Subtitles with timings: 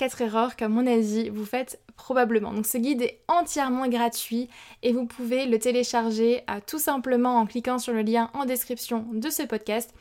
[0.00, 2.54] 4 erreurs qu'à mon avis vous faites probablement.
[2.54, 4.48] Donc ce guide est entièrement gratuit
[4.82, 9.04] et vous pouvez le télécharger à, tout simplement en cliquant sur le lien en description
[9.12, 9.92] de ce podcast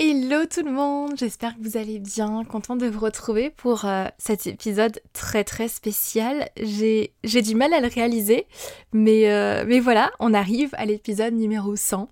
[0.00, 4.04] Hello tout le monde, j'espère que vous allez bien, content de vous retrouver pour euh,
[4.16, 6.48] cet épisode très très spécial.
[6.56, 8.46] J'ai du mal à le réaliser,
[8.92, 12.08] mais, euh, voilà, on arrive à l'épisode numéro 100.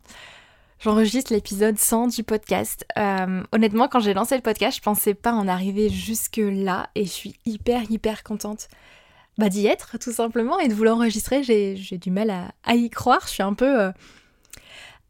[0.80, 2.84] J'enregistre l'épisode 100 du podcast.
[2.98, 7.04] Euh, honnêtement, quand j'ai lancé le podcast, je pensais pas en arriver jusque là et
[7.04, 8.66] je suis hyper hyper contente
[9.38, 11.44] bah, d'y être tout simplement et de vous l'enregistrer.
[11.44, 12.30] J'ai du mal
[12.64, 13.92] à, y croire, je suis un peu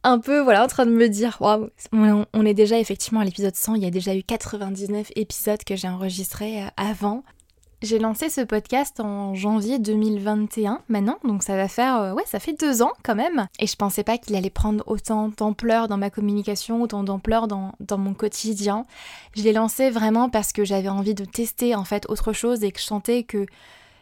[0.07, 3.57] un peu voilà en train de me dire waouh on est déjà effectivement à l'épisode
[3.57, 7.25] 100 il y a déjà eu 99 épisodes que j'ai enregistrés euh, avant
[7.83, 12.41] j'ai lancé ce podcast en janvier 2021 maintenant, donc ça va faire, euh, ouais, ça
[12.41, 13.49] fait deux ans quand même.
[13.59, 17.75] Et je pensais pas qu'il allait prendre autant d'ampleur dans ma communication, autant d'ampleur dans,
[17.81, 18.87] dans mon quotidien.
[19.37, 22.73] Je l'ai lancé vraiment parce que j'avais envie de tester en fait autre chose et
[22.73, 23.45] que je sentais que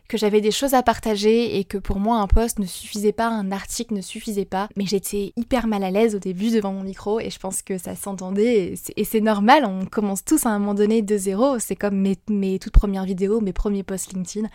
[0.08, 3.28] que j'avais des choses à partager et que pour moi un post ne suffisait pas,
[3.28, 4.68] un article ne suffisait pas.
[4.76, 7.78] Mais j'étais hyper mal à l'aise au début devant mon micro et je pense que
[7.78, 11.58] ça s'entendait et c'est normal, on commence tous à un moment donné de zéro.
[11.58, 14.48] C'est comme mes, mes toutes premières vidéos, mes premiers posts LinkedIn.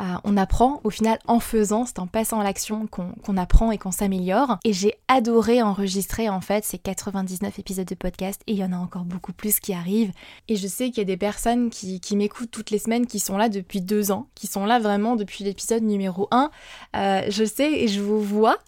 [0.00, 3.78] Euh, on apprend au final en faisant, c'est en passant à l'action qu'on apprend et
[3.78, 4.58] qu'on s'améliore.
[4.64, 8.72] Et j'ai adoré enregistrer en fait ces 99 épisodes de podcast et il y en
[8.72, 10.12] a encore beaucoup plus qui arrivent.
[10.48, 13.36] Et je sais qu'il y a des personnes qui, m'écoutent toutes les semaines qui sont
[13.36, 16.50] là depuis deux ans, qui sont là vraiment depuis l'épisode numéro 1.
[16.96, 18.58] Euh, je sais et je vous vois,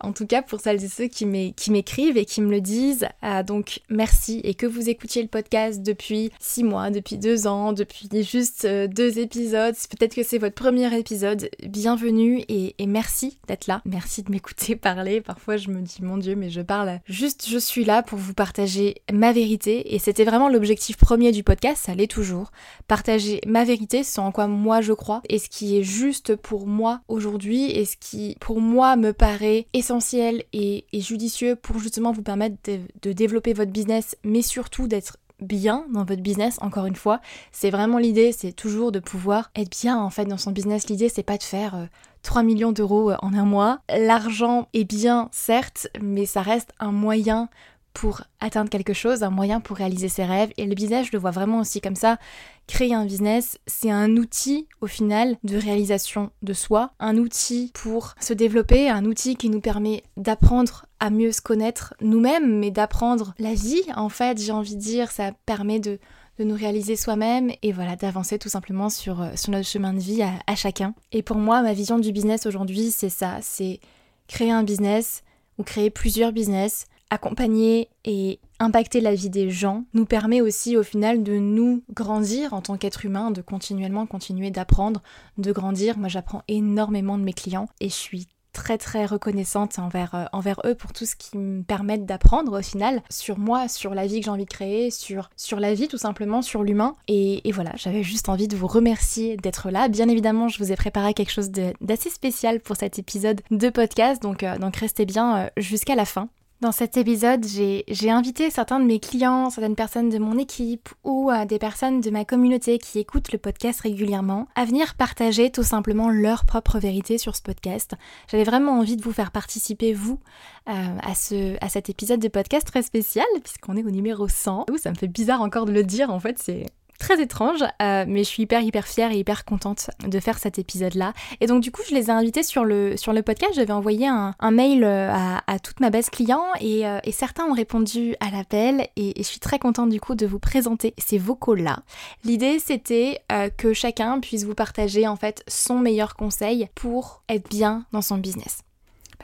[0.00, 3.06] en tout cas pour celles et ceux qui m'écrivent et qui me le disent.
[3.22, 7.72] Euh, donc merci et que vous écoutiez le podcast depuis six mois, depuis deux ans,
[7.72, 9.74] depuis juste deux épisodes.
[9.90, 11.48] Peut-être que c'est votre premier épisode.
[11.62, 13.80] Bienvenue et, merci d'être là.
[13.84, 15.20] Merci de m'écouter parler.
[15.20, 17.00] Parfois je me dis mon Dieu mais je parle.
[17.06, 21.44] Juste je suis là pour vous partager ma vérité et c'était vraiment l'objectif premier du
[21.44, 22.50] podcast, ça l'est toujours.
[22.88, 26.66] Partager ma vérité, ce en quoi moi je crois et ce qui est juste pour
[26.66, 32.22] moi aujourd'hui et ce qui pour moi me paraît essentiel et, judicieux pour justement vous
[32.22, 32.56] permettre
[33.02, 37.20] de développer votre business mais surtout d'être bien dans votre business, encore une fois.
[37.52, 40.88] C'est vraiment l'idée, c'est toujours de pouvoir être bien en fait dans son business.
[40.88, 41.88] L'idée, c'est pas de faire
[42.22, 43.80] 3 euh, millions d'euros euh, en un mois.
[43.88, 47.48] L'argent est bien, certes, mais ça reste un moyen
[47.94, 50.52] pour atteindre quelque chose, un moyen pour réaliser ses rêves.
[50.58, 52.18] Et le business, je le vois vraiment aussi comme ça.
[52.66, 58.14] Créer un business, c'est un outil au final de réalisation de soi, un outil pour
[58.20, 63.32] se développer, un outil qui nous permet d'apprendre à mieux se connaître nous-mêmes, mais d'apprendre
[63.38, 63.82] la vie.
[63.96, 65.98] En fait, j'ai envie de dire, ça permet de,
[66.40, 70.20] nous réaliser soi-même et voilà, d'avancer tout simplement sur, euh, sur notre chemin de vie
[70.20, 70.92] à, à chacun.
[71.12, 73.78] Et pour moi, ma vision du business aujourd'hui, c'est ça, c'est
[74.26, 75.22] créer un business
[75.58, 80.82] ou créer plusieurs business accompagner et impacter la vie des gens nous permet aussi au
[80.82, 85.02] final de nous grandir en tant qu'être humain, de continuellement continuer d'apprendre,
[85.38, 85.98] de grandir.
[85.98, 90.74] Moi j'apprends énormément de mes clients et je suis très très reconnaissante envers, euh, eux
[90.74, 94.24] pour tout ce qui me permettent d'apprendre au final sur moi, sur la vie que
[94.24, 96.94] j'ai envie de créer, sur, sur la vie tout simplement, sur l'humain.
[97.08, 99.88] Et, voilà, j'avais juste envie de vous remercier d'être là.
[99.88, 104.22] Bien évidemment, je vous ai préparé quelque chose d'assez spécial pour cet épisode de podcast,
[104.22, 106.28] donc, euh, donc restez bien euh, jusqu'à la fin.
[106.60, 111.30] Dans cet épisode, j'ai invité certains de mes clients, certaines personnes de mon équipe ou
[111.30, 115.62] euh, des personnes de ma communauté qui écoutent le podcast régulièrement à venir partager tout
[115.62, 117.94] simplement leur propre vérité sur ce podcast.
[118.30, 120.20] J'avais vraiment envie de vous faire participer, vous,
[120.68, 124.66] euh, à, à cet épisode de podcast très spécial, puisqu'on est au numéro 100.
[124.70, 126.66] Ouh, ça me fait bizarre encore de le dire, en fait, c'est
[126.98, 130.58] très étrange, euh, mais je suis hyper hyper fière et hyper contente de faire cet
[130.58, 131.12] épisode-là.
[131.40, 133.52] Et donc du coup, je les ai invités sur le, sur podcast.
[133.54, 138.16] J'avais envoyé un, mail euh, à, toute ma base client euh, et, certains ont répondu
[138.20, 141.80] à l'appel et, je suis très contente du coup de vous présenter ces vocaux-là.
[142.24, 143.22] L'idée c'était
[143.56, 148.18] que chacun puisse vous partager en fait son meilleur conseil pour être bien dans son
[148.18, 148.64] business.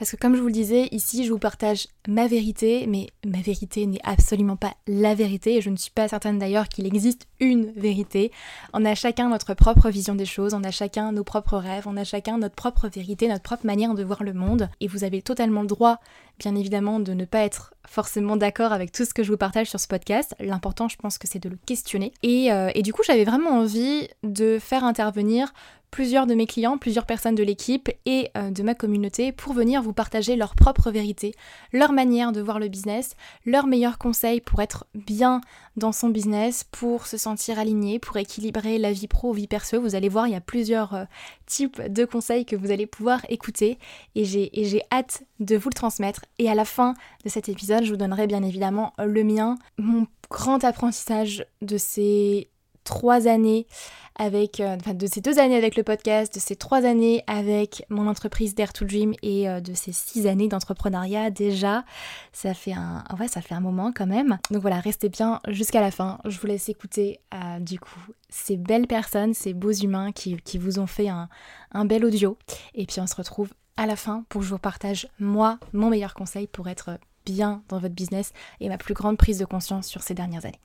[0.01, 3.39] Parce que comme je vous le disais, ici je vous partage ma vérité, mais ma
[3.39, 7.27] vérité n'est absolument pas la vérité, et je ne suis pas certaine d'ailleurs qu'il existe
[7.39, 8.31] une vérité.
[8.73, 11.97] On a chacun notre propre vision des choses, on a chacun nos propres rêves, on
[11.97, 15.21] a chacun notre propre vérité, notre propre manière de voir le monde, et vous avez
[15.21, 15.99] totalement le droit,
[16.39, 19.69] bien évidemment, de ne pas être forcément d'accord avec tout ce que je vous partage
[19.69, 20.35] sur ce podcast.
[20.39, 22.13] L'important, je pense que c'est de le questionner.
[22.23, 25.53] Et, euh, du coup, j'avais vraiment envie de faire intervenir
[25.91, 29.81] plusieurs de mes clients, plusieurs personnes de l'équipe et euh, de ma communauté pour venir
[29.81, 31.35] vous partager leur propre vérité,
[31.73, 35.41] leur manière de voir le business, leurs meilleurs conseils pour être bien
[35.77, 39.81] dans son business, pour se sentir aligné, pour équilibrer la vie pro, vie perso.
[39.81, 41.05] Vous allez voir, il y a plusieurs euh,
[41.45, 43.79] types de conseils que vous allez pouvoir écouter
[44.15, 46.25] et j'ai hâte de vous le transmettre.
[46.39, 50.07] Et à la fin de cet épisode, je vous donnerai bien évidemment le mien, mon
[50.29, 52.50] grand apprentissage de ces
[52.83, 53.67] trois années
[54.15, 57.85] avec, euh, enfin de ces deux années avec le podcast, de ces trois années avec
[57.89, 61.85] mon entreprise Dare to Dream et euh, de ces six années d'entrepreneuriat déjà,
[62.33, 64.37] ça fait un, ouais, ça fait un moment quand même.
[64.51, 66.19] Donc voilà, restez bien jusqu'à la fin.
[66.25, 67.99] Je vous laisse écouter euh, du coup
[68.29, 71.29] ces belles personnes, ces beaux humains qui, qui vous ont fait un,
[71.71, 72.37] un bel audio.
[72.75, 75.89] Et puis on se retrouve à la fin pour que je vous partage moi mon
[75.89, 79.87] meilleur conseil pour être bien dans votre business et ma plus grande prise de conscience
[79.87, 80.59] sur ces dernières années.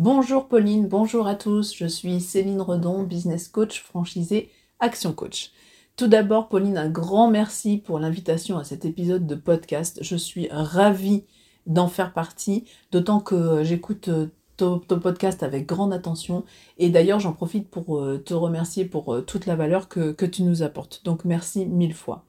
[0.00, 4.48] Bonjour Pauline, bonjour à tous, je suis Céline Redon, business coach franchisé
[4.78, 5.52] Action Coach.
[5.94, 9.98] Tout d'abord, Pauline, un grand merci pour l'invitation à cet épisode de podcast.
[10.00, 11.24] Je suis ravie
[11.66, 16.44] d'en faire partie, d'autant que j'écoute euh, ton, podcast avec grande attention.
[16.78, 20.24] Et d'ailleurs, j'en profite pour euh, te remercier pour euh, toute la valeur que, que
[20.24, 21.02] tu nous apportes.
[21.04, 22.24] Donc merci mille fois.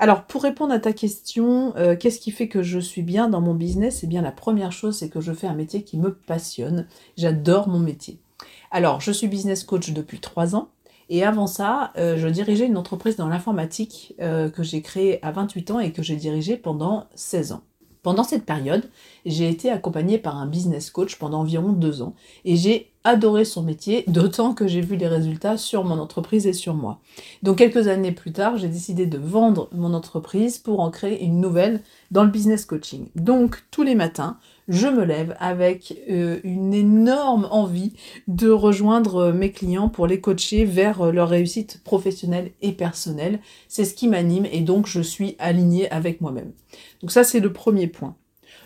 [0.00, 3.40] Alors, pour répondre à ta question, euh, qu'est-ce qui fait que je suis bien dans
[3.40, 4.04] mon business?
[4.04, 6.86] Eh bien, la première chose, c'est que je fais un métier qui me passionne.
[7.16, 8.20] J'adore mon métier.
[8.70, 10.68] Alors, je suis business coach depuis trois ans.
[11.08, 15.32] Et avant ça, euh, je dirigeais une entreprise dans l'informatique euh, que j'ai créée à
[15.32, 17.62] 28 ans et que j'ai dirigée pendant 16 ans.
[18.08, 18.88] Pendant cette période,
[19.26, 22.14] j'ai été accompagnée par un business coach pendant environ deux ans
[22.46, 26.54] et j'ai adoré son métier, d'autant que j'ai vu les résultats sur mon entreprise et
[26.54, 27.00] sur moi.
[27.42, 31.38] Donc quelques années plus tard, j'ai décidé de vendre mon entreprise pour en créer une
[31.38, 33.08] nouvelle dans le business coaching.
[33.14, 34.38] Donc tous les matins,
[34.68, 37.94] je me lève avec euh, une énorme envie
[38.28, 43.40] de rejoindre euh, mes clients pour les coacher vers euh, leur réussite professionnelle et personnelle.
[43.68, 46.52] C'est ce qui m'anime et donc je suis alignée avec moi-même.
[47.00, 48.14] Donc ça c'est le premier point.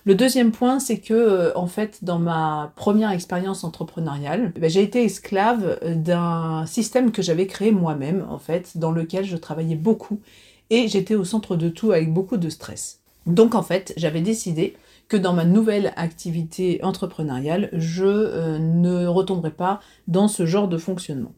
[0.04, 4.82] Le deuxième point, c'est que en fait, dans ma première expérience entrepreneuriale, eh ben, j'ai
[4.82, 10.18] été esclave d'un système que j'avais créé moi-même, en fait, dans lequel je travaillais beaucoup
[10.70, 12.98] et j'étais au centre de tout avec beaucoup de stress.
[13.26, 14.74] Donc en fait, j'avais décidé
[15.16, 21.32] dans ma nouvelle activité entrepreneuriale, je euh, ne retomberai pas dans ce genre de fonctionnement.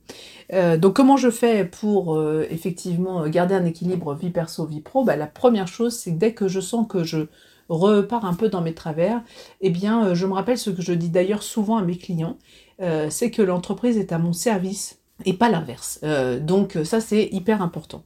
[0.52, 5.04] Euh, donc comment je fais pour euh, effectivement garder un équilibre vie perso, vie pro?
[5.04, 7.26] Bah, La première chose, c'est que dès que je sens que je
[7.69, 9.23] repars un peu dans mes travers,
[9.61, 12.37] eh bien je me rappelle ce que je dis d'ailleurs souvent à mes clients,
[13.09, 16.00] c'est que l'entreprise est à mon service et pas l'inverse.
[16.02, 18.02] Euh, donc ça c'est hyper important.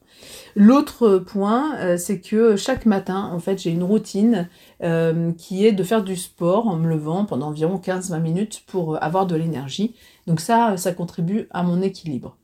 [0.55, 4.49] L'autre point, euh, c'est que chaque matin, en fait, j'ai une routine
[4.83, 9.01] euh, qui est de faire du sport en me levant pendant environ 15-20 minutes pour
[9.03, 9.95] avoir de l'énergie.
[10.27, 12.37] Donc ça, ça contribue à mon équilibre.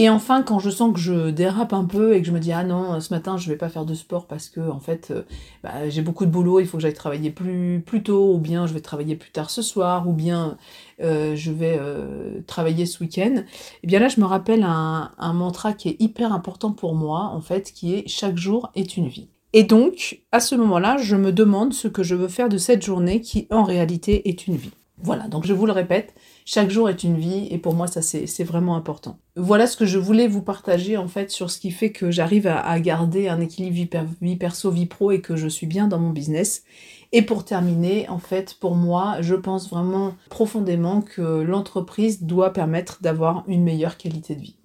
[0.00, 2.52] Et enfin, quand je sens que je dérape un peu et que je me dis
[2.52, 5.24] ah non, ce matin je vais pas faire de sport parce que en fait euh,
[5.62, 8.72] bah, j'ai beaucoup de boulot, il faut que j'aille travailler plus, tôt, ou bien je
[8.72, 10.56] vais travailler plus tard ce soir, ou bien
[11.02, 13.42] euh, je vais euh, travailler ce week-end.
[13.42, 13.44] Et
[13.82, 17.42] eh bien là, je me rappelle un mantra qui est hyper important pour moi en
[17.42, 19.28] fait, qui est chaque jour est une vie.
[19.52, 22.82] Et donc, à ce moment-là, je me demande ce que je veux faire de cette
[22.82, 24.72] journée qui en réalité est une vie.
[25.02, 26.14] Voilà, donc je vous le répète,
[26.52, 29.20] chaque jour est une vie et pour moi ça c'est vraiment important.
[29.36, 32.48] Voilà ce que je voulais vous partager en fait sur ce qui fait que j'arrive
[32.48, 36.10] à, garder un équilibre vie, perso, vie pro et que je suis bien dans mon
[36.10, 36.64] business.
[37.12, 42.98] Et pour terminer, en fait, pour moi, je pense vraiment profondément que l'entreprise doit permettre
[43.00, 44.56] d'avoir une meilleure qualité de vie.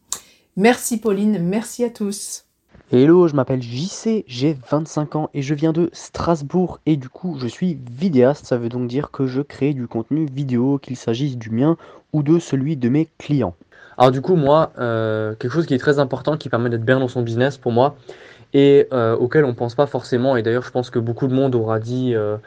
[0.55, 2.44] Merci Pauline, merci à tous.
[2.91, 7.35] Hello, je m'appelle JC, j'ai 25 ans et je viens de Strasbourg et du coup
[7.39, 11.35] je suis vidéaste, ça veut donc dire que je crée du contenu vidéo, qu'il s'agisse
[11.35, 11.77] du mien
[12.13, 13.55] ou de celui de mes clients.
[13.97, 16.99] Alors du coup moi, euh, quelque chose qui est très important, qui permet d'être bien
[16.99, 17.95] dans son business pour moi
[18.53, 21.55] et euh, auquel on pense pas forcément et d'ailleurs je pense que beaucoup de monde
[21.55, 22.37] aura dit euh,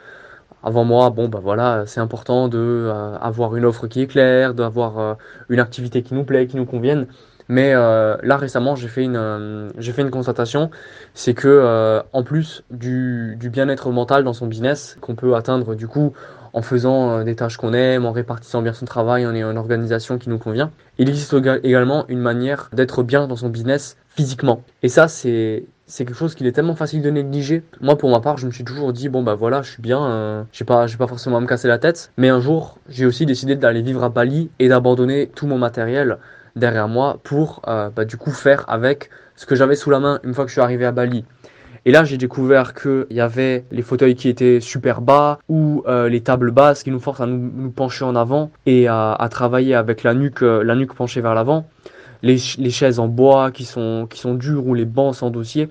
[0.63, 2.89] avant moi, bon bah voilà, c'est important de
[3.21, 5.17] avoir une offre qui est claire, d'avoir
[5.49, 7.07] une activité qui nous plaît, qui nous convienne.
[7.49, 10.69] Mais euh, là récemment, j'ai fait une, euh, j'ai fait une constatation,
[11.15, 15.73] c'est que euh, en plus du, du bien-être mental dans son business, qu'on peut atteindre
[15.73, 16.13] du coup
[16.53, 20.17] en faisant des tâches qu'on aime, en répartissant bien son travail, en ayant une organisation
[20.17, 24.63] qui nous convient, il existe également une manière d'être bien dans son business physiquement.
[24.81, 27.63] Et ça, c'est c'est quelque chose qu'il est tellement facile de négliger.
[27.81, 30.05] Moi, pour ma part, je me suis toujours dit bon bah voilà, je suis bien,
[30.05, 32.11] euh, j'ai pas, j'ai pas forcément à me casser la tête.
[32.15, 36.19] Mais un jour, j'ai aussi décidé d'aller vivre à Bali et d'abandonner tout mon matériel
[36.55, 40.19] derrière moi pour euh, bah, du coup faire avec ce que j'avais sous la main
[40.23, 41.25] une fois que je suis arrivé à Bali.
[41.85, 46.09] Et là, j'ai découvert qu'il y avait les fauteuils qui étaient super bas ou euh,
[46.09, 50.03] les tables basses qui nous forcent à nous, pencher en avant et à, travailler avec
[50.03, 51.67] la nuque, euh, la nuque penchée vers l'avant.
[52.21, 55.69] Les, chaises en bois qui sont, qui sont dures ou les bancs sans dossier.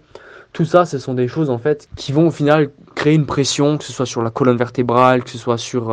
[0.55, 3.77] Tout ça, ce sont des choses en fait qui vont au final créer une pression,
[3.77, 5.93] que ce soit sur la colonne vertébrale, que ce soit sur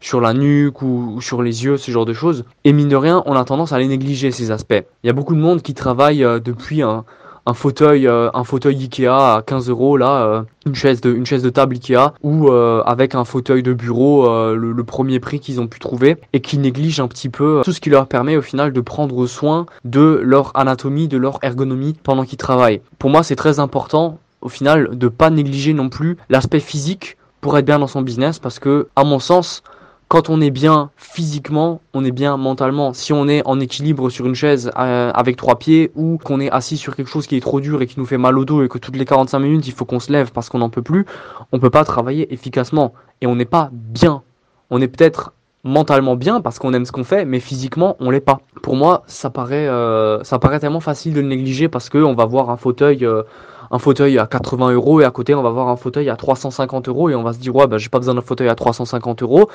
[0.00, 2.44] sur la nuque ou, sur les yeux, ce genre de choses.
[2.64, 4.82] Et mine de rien, on a tendance à les négliger ces aspects.
[5.04, 7.04] Il y a beaucoup de monde qui travaille euh, depuis un,
[7.46, 11.24] un fauteuil euh, un fauteuil Ikea à 15 euros là euh, une chaise de une
[11.24, 15.58] chaise de table Ikea ou avec un fauteuil de bureau le, le, premier prix qu'ils
[15.58, 18.42] ont pu trouver et qui négligent un petit peu tout ce qui leur permet au
[18.42, 23.22] final de prendre soin de leur anatomie de leur ergonomie pendant qu'ils travaillent pour moi
[23.22, 27.78] c'est très important au final de pas négliger non plus l'aspect physique pour être bien
[27.78, 29.62] dans son business parce que à mon sens
[30.10, 32.92] quand on est bien physiquement, on est bien mentalement.
[32.92, 36.50] Si on est en équilibre sur une chaise euh, avec trois pieds ou qu'on est
[36.50, 38.64] assis sur quelque chose qui est trop dur et qui nous fait mal au dos
[38.64, 40.82] et que toutes les 45 minutes il faut qu'on se lève parce qu'on n'en peut
[40.82, 41.06] plus,
[41.52, 44.22] on peut pas travailler efficacement et on n'est pas bien.
[44.70, 48.18] On est peut-être mentalement bien parce qu'on aime ce qu'on fait, mais physiquement on l'est
[48.18, 48.40] pas.
[48.62, 52.24] Pour moi, ça paraît, euh, ça paraît tellement facile de le négliger parce qu'on va
[52.24, 53.04] voir un fauteuil.
[53.06, 53.22] Euh,
[53.70, 56.88] un fauteuil à 80 euros et à côté on va voir un fauteuil à 350
[56.88, 59.22] euros et on va se dire ouais bah j'ai pas besoin d'un fauteuil à 350
[59.22, 59.48] euros,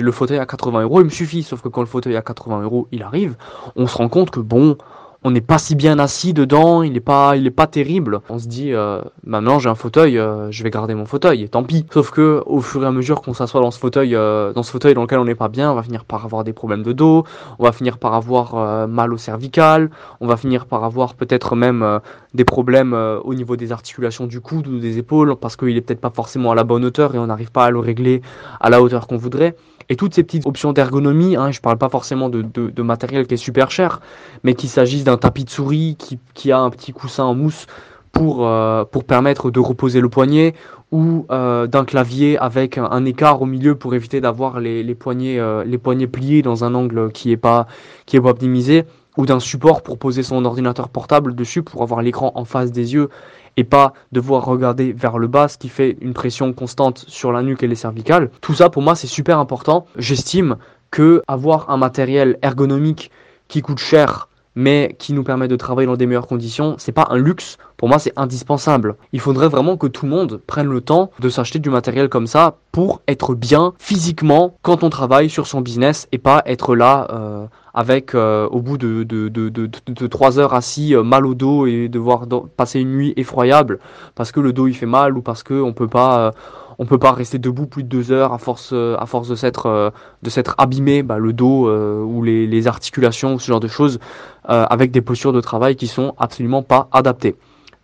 [0.00, 1.42] le fauteuil à 80 euros il me suffit.
[1.42, 3.36] Sauf que quand le fauteuil à 80 euros il arrive,
[3.76, 4.76] on se rend compte que bon
[5.24, 8.20] on n'est pas si bien assis dedans, il n'est pas, il est pas terrible.
[8.28, 11.64] On se dit, euh, maintenant j'ai un fauteuil, euh, je vais garder mon fauteuil, tant
[11.64, 11.84] pis.
[11.92, 14.70] Sauf que au fur et à mesure qu'on s'assoit dans ce fauteuil, euh, dans ce
[14.70, 16.92] fauteuil dans lequel on n'est pas bien, on va finir par avoir des problèmes de
[16.92, 17.24] dos,
[17.58, 22.00] on va finir par avoir mal au cervical, on va finir par avoir peut-être même
[22.34, 26.00] des problèmes au niveau des articulations du coude ou des épaules, parce qu'il est peut-être
[26.00, 28.22] pas forcément à la bonne hauteur et on n'arrive pas à le régler
[28.60, 29.56] à la hauteur qu'on voudrait.
[29.90, 33.34] Et toutes ces petites options d'ergonomie, hein, je parle pas forcément de, de, matériel qui
[33.34, 34.00] est super cher,
[34.44, 37.66] mais qu'il s'agisse d'un tapis de souris qui, qui, a un petit coussin en mousse
[38.12, 40.54] pour, euh, pour permettre de reposer le poignet,
[40.90, 45.38] ou euh, d'un clavier avec un, écart au milieu pour éviter d'avoir les, les, poignets,
[45.38, 47.66] euh, les poignets pliés dans un angle qui est pas,
[48.06, 48.84] qui est pas optimisé,
[49.16, 52.94] ou d'un support pour poser son ordinateur portable dessus pour avoir l'écran en face des
[52.94, 53.08] yeux
[53.58, 57.42] et pas devoir regarder vers le bas, ce qui fait une pression constante sur la
[57.42, 58.30] nuque et les cervicales.
[58.40, 59.84] Tout ça, pour moi, c'est super important.
[59.96, 60.58] J'estime
[60.92, 63.10] que avoir un matériel ergonomique
[63.48, 67.08] qui coûte cher, mais qui nous permet de travailler dans des meilleures conditions, c'est pas
[67.10, 67.58] un luxe.
[67.76, 68.94] Pour moi, c'est indispensable.
[69.12, 72.28] Il faudrait vraiment que tout le monde prenne le temps de s'acheter du matériel comme
[72.28, 77.08] ça pour être bien physiquement quand on travaille sur son business et pas être là
[77.10, 77.46] euh,
[77.78, 81.64] avec euh, au bout de, de, de, de, 3 heures assis euh, mal au dos
[81.64, 83.78] et devoir passer une nuit effroyable
[84.16, 86.32] parce que le dos il fait mal ou parce qu'on peut pas
[86.80, 89.92] on peut pas rester debout plus de 2 heures à force à force de s'être
[90.24, 94.00] de s'être abîmé bah, le dos ou les, les articulations ce genre de choses
[94.44, 97.36] avec des postures de travail qui sont absolument pas adaptées.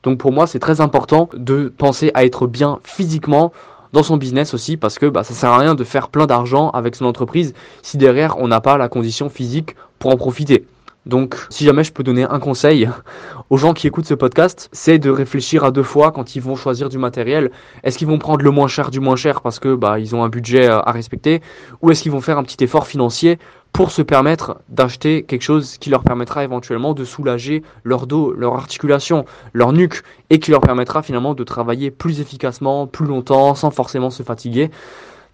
[0.03, 3.53] Donc pour moi, c'est très important de penser à être bien physiquement
[3.95, 6.69] dans son business aussi parce que bah, ça sert à rien de faire plein d'argent
[6.71, 10.67] avec son entreprise si derrière on n'a pas la condition physique pour en profiter.
[11.07, 12.89] Donc, si jamais je peux donner un conseil
[13.51, 16.57] aux gens qui écoutent ce podcast, c'est de réfléchir à deux fois quand ils vont
[16.57, 17.51] choisir du matériel.
[17.85, 20.25] Est-ce qu'ils vont prendre le moins cher du moins cher parce que bah ils ont
[20.25, 21.41] un budget à respecter,
[21.83, 23.39] ou est-ce qu'ils vont faire un petit effort financier
[23.75, 28.54] pour se permettre d'acheter quelque chose qui leur permettra éventuellement de soulager leur dos, leur
[28.54, 33.73] articulation, leur nuque, et qui leur permettra finalement de travailler plus efficacement, plus longtemps, sans
[33.73, 34.71] forcément se fatiguer.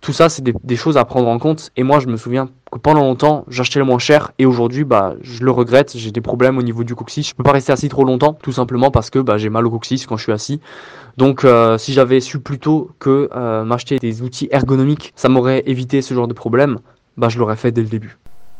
[0.00, 1.70] Tout ça, c'est des, choses à prendre en compte.
[1.76, 4.32] Et moi, je me souviens que pendant longtemps, j'achetais le moins cher.
[4.38, 5.94] Et aujourd'hui, bah, je le regrette.
[5.94, 7.28] J'ai des problèmes au niveau du coccyx.
[7.28, 9.70] Je peux pas rester assis trop longtemps, tout simplement parce que bah, j'ai mal au
[9.70, 10.62] coccyx quand je suis assis.
[11.18, 15.62] Donc, euh, si j'avais su plus tôt que euh, m'acheter des outils ergonomiques, ça m'aurait
[15.66, 16.78] évité ce genre de problème.
[17.18, 18.16] Bah, je l'aurais fait dès le début.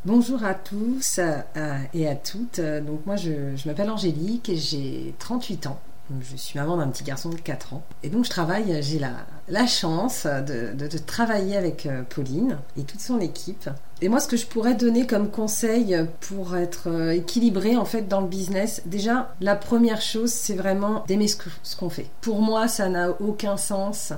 [0.06, 2.58] Bonjour à tous euh, et à toutes.
[2.58, 3.30] Donc moi je,
[3.66, 5.78] m'appelle Angélique et j'ai 38 ans.
[6.22, 7.82] Je suis maman d'un petit garçon de 4 ans.
[8.02, 13.20] Et donc je travaille, j'ai la, chance de, travailler avec euh, Pauline et toute son
[13.20, 13.68] équipe.
[14.00, 18.08] Et moi ce que je pourrais donner comme conseil pour être euh, équilibré en fait
[18.08, 22.06] dans le business, déjà la première chose c'est vraiment d'aimer ce qu'on fait.
[22.22, 24.14] Pour moi ça n'a aucun sens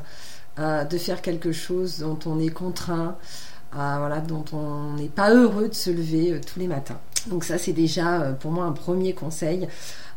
[0.58, 3.16] de faire quelque chose dont on est contraint
[3.72, 6.98] voilà, dont on n'est pas heureux de se lever euh, tous les matins.
[7.28, 9.68] Donc ça, c'est déjà euh, pour moi un premier conseil.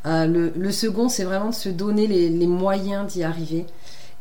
[0.05, 3.65] Euh, le, second, c'est vraiment de se donner les moyens d'y arriver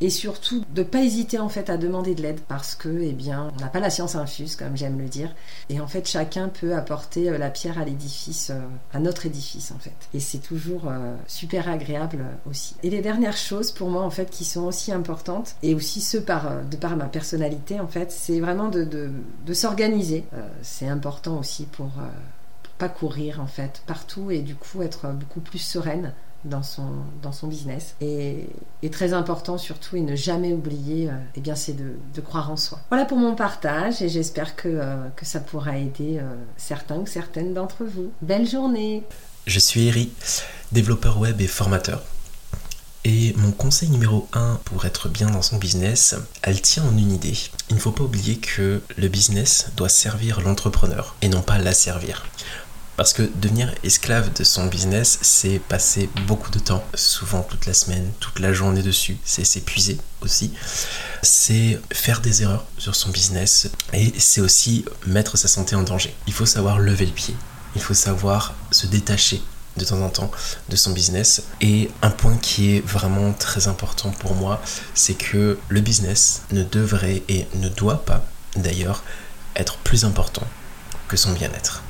[0.00, 3.12] et surtout de ne pas hésiter en fait à demander de l'aide parce que eh
[3.12, 5.34] bien on n'a pas la science infuse comme j'aime le dire.
[5.70, 8.60] Et en fait chacun peut apporter euh, la pierre à l'édifice euh,
[8.92, 9.94] à notre édifice en fait.
[10.12, 12.74] Et c'est toujours euh, super agréable aussi.
[12.82, 16.18] Et les dernières choses pour moi en fait qui sont aussi importantes et aussi ce
[16.18, 20.24] par de par ma personnalité en fait c'est vraiment de, de, s'organiser.
[20.62, 21.90] C'est important aussi pour
[22.78, 26.12] pas courir en fait partout et du coup être beaucoup plus sereine
[26.44, 26.88] dans son,
[27.22, 27.94] dans son business.
[28.00, 28.48] Et,
[28.92, 32.78] très important surtout, et ne jamais oublier, euh, eh bien, c'est de, croire en soi.
[32.90, 37.06] Voilà pour mon partage et j'espère que, euh, que ça pourra aider euh, certains ou
[37.06, 38.12] certaines d'entre vous.
[38.22, 39.02] Belle journée
[39.46, 40.12] Je suis Eri,
[40.70, 42.04] développeur web et formateur.
[43.06, 47.12] Et mon conseil numéro 1 pour être bien dans son business, elle tient en une
[47.12, 47.36] idée.
[47.68, 51.74] Il ne faut pas oublier que le business doit servir l'entrepreneur et non pas la
[51.74, 52.24] servir.
[52.96, 57.74] Parce que devenir esclave de son business, c'est passer beaucoup de temps, souvent toute la
[57.74, 60.52] semaine, toute la journée dessus, c'est s'épuiser aussi,
[61.22, 66.14] c'est faire des erreurs sur son business et c'est aussi mettre sa santé en danger.
[66.28, 67.34] Il faut savoir lever le pied,
[67.74, 69.42] il faut savoir se détacher
[69.76, 70.30] de temps en temps
[70.68, 71.42] de son business.
[71.60, 74.60] Et un point qui est vraiment très important pour moi,
[74.94, 78.24] c'est que le business ne devrait et ne doit pas
[78.56, 79.02] d'ailleurs
[79.56, 80.46] être plus important
[81.08, 81.83] que son bien-être.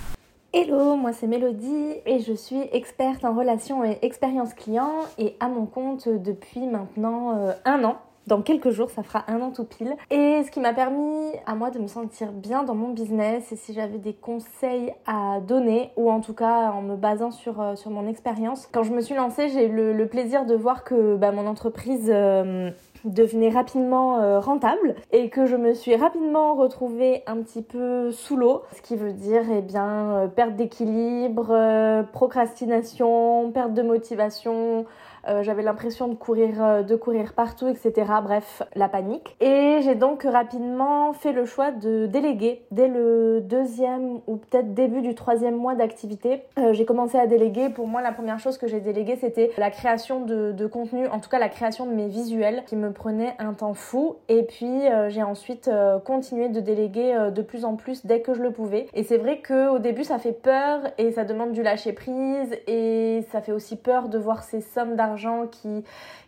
[0.57, 5.49] Hello, moi c'est Mélodie et je suis experte en relations et expérience client et à
[5.49, 7.97] mon compte depuis maintenant euh, un an.
[8.27, 9.95] Dans quelques jours, ça fera un an tout pile.
[10.11, 13.57] Et ce qui m'a permis à moi de me sentir bien dans mon business et
[13.57, 17.77] si j'avais des conseils à donner ou en tout cas en me basant sur, euh,
[17.77, 18.67] sur mon expérience.
[18.73, 22.11] Quand je me suis lancée, j'ai eu le, plaisir de voir que bah, mon entreprise...
[22.13, 22.71] Euh,
[23.05, 28.35] devenait rapidement euh, rentable et que je me suis rapidement retrouvée un petit peu sous
[28.35, 34.87] l'eau, ce qui veut dire eh bien perte d'équilibre, procrastination, perte de motivation,
[35.29, 37.93] euh, j'avais l'impression de courir, euh, de courir partout, etc.
[38.23, 39.37] Bref, la panique.
[39.41, 45.01] Et j'ai donc rapidement fait le choix de déléguer dès le deuxième ou peut-être début
[45.01, 46.43] du troisième mois d'activité.
[46.59, 47.69] Euh, j'ai commencé à déléguer.
[47.71, 51.21] Pour moi, la première chose que j'ai déléguée, c'était la création de, de, contenu, en
[51.21, 54.17] tout cas la création de mes visuels, qui me prenait un temps fou.
[54.29, 55.71] Et puis j'ai ensuite
[56.05, 58.87] continué de déléguer de plus en plus dès que je le pouvais.
[58.95, 63.25] Et c'est vrai qu'au début, ça fait peur et ça demande du lâcher prise et
[63.31, 65.14] ça fait aussi peur de voir ces sommes d'argent
[65.51, 65.85] qui,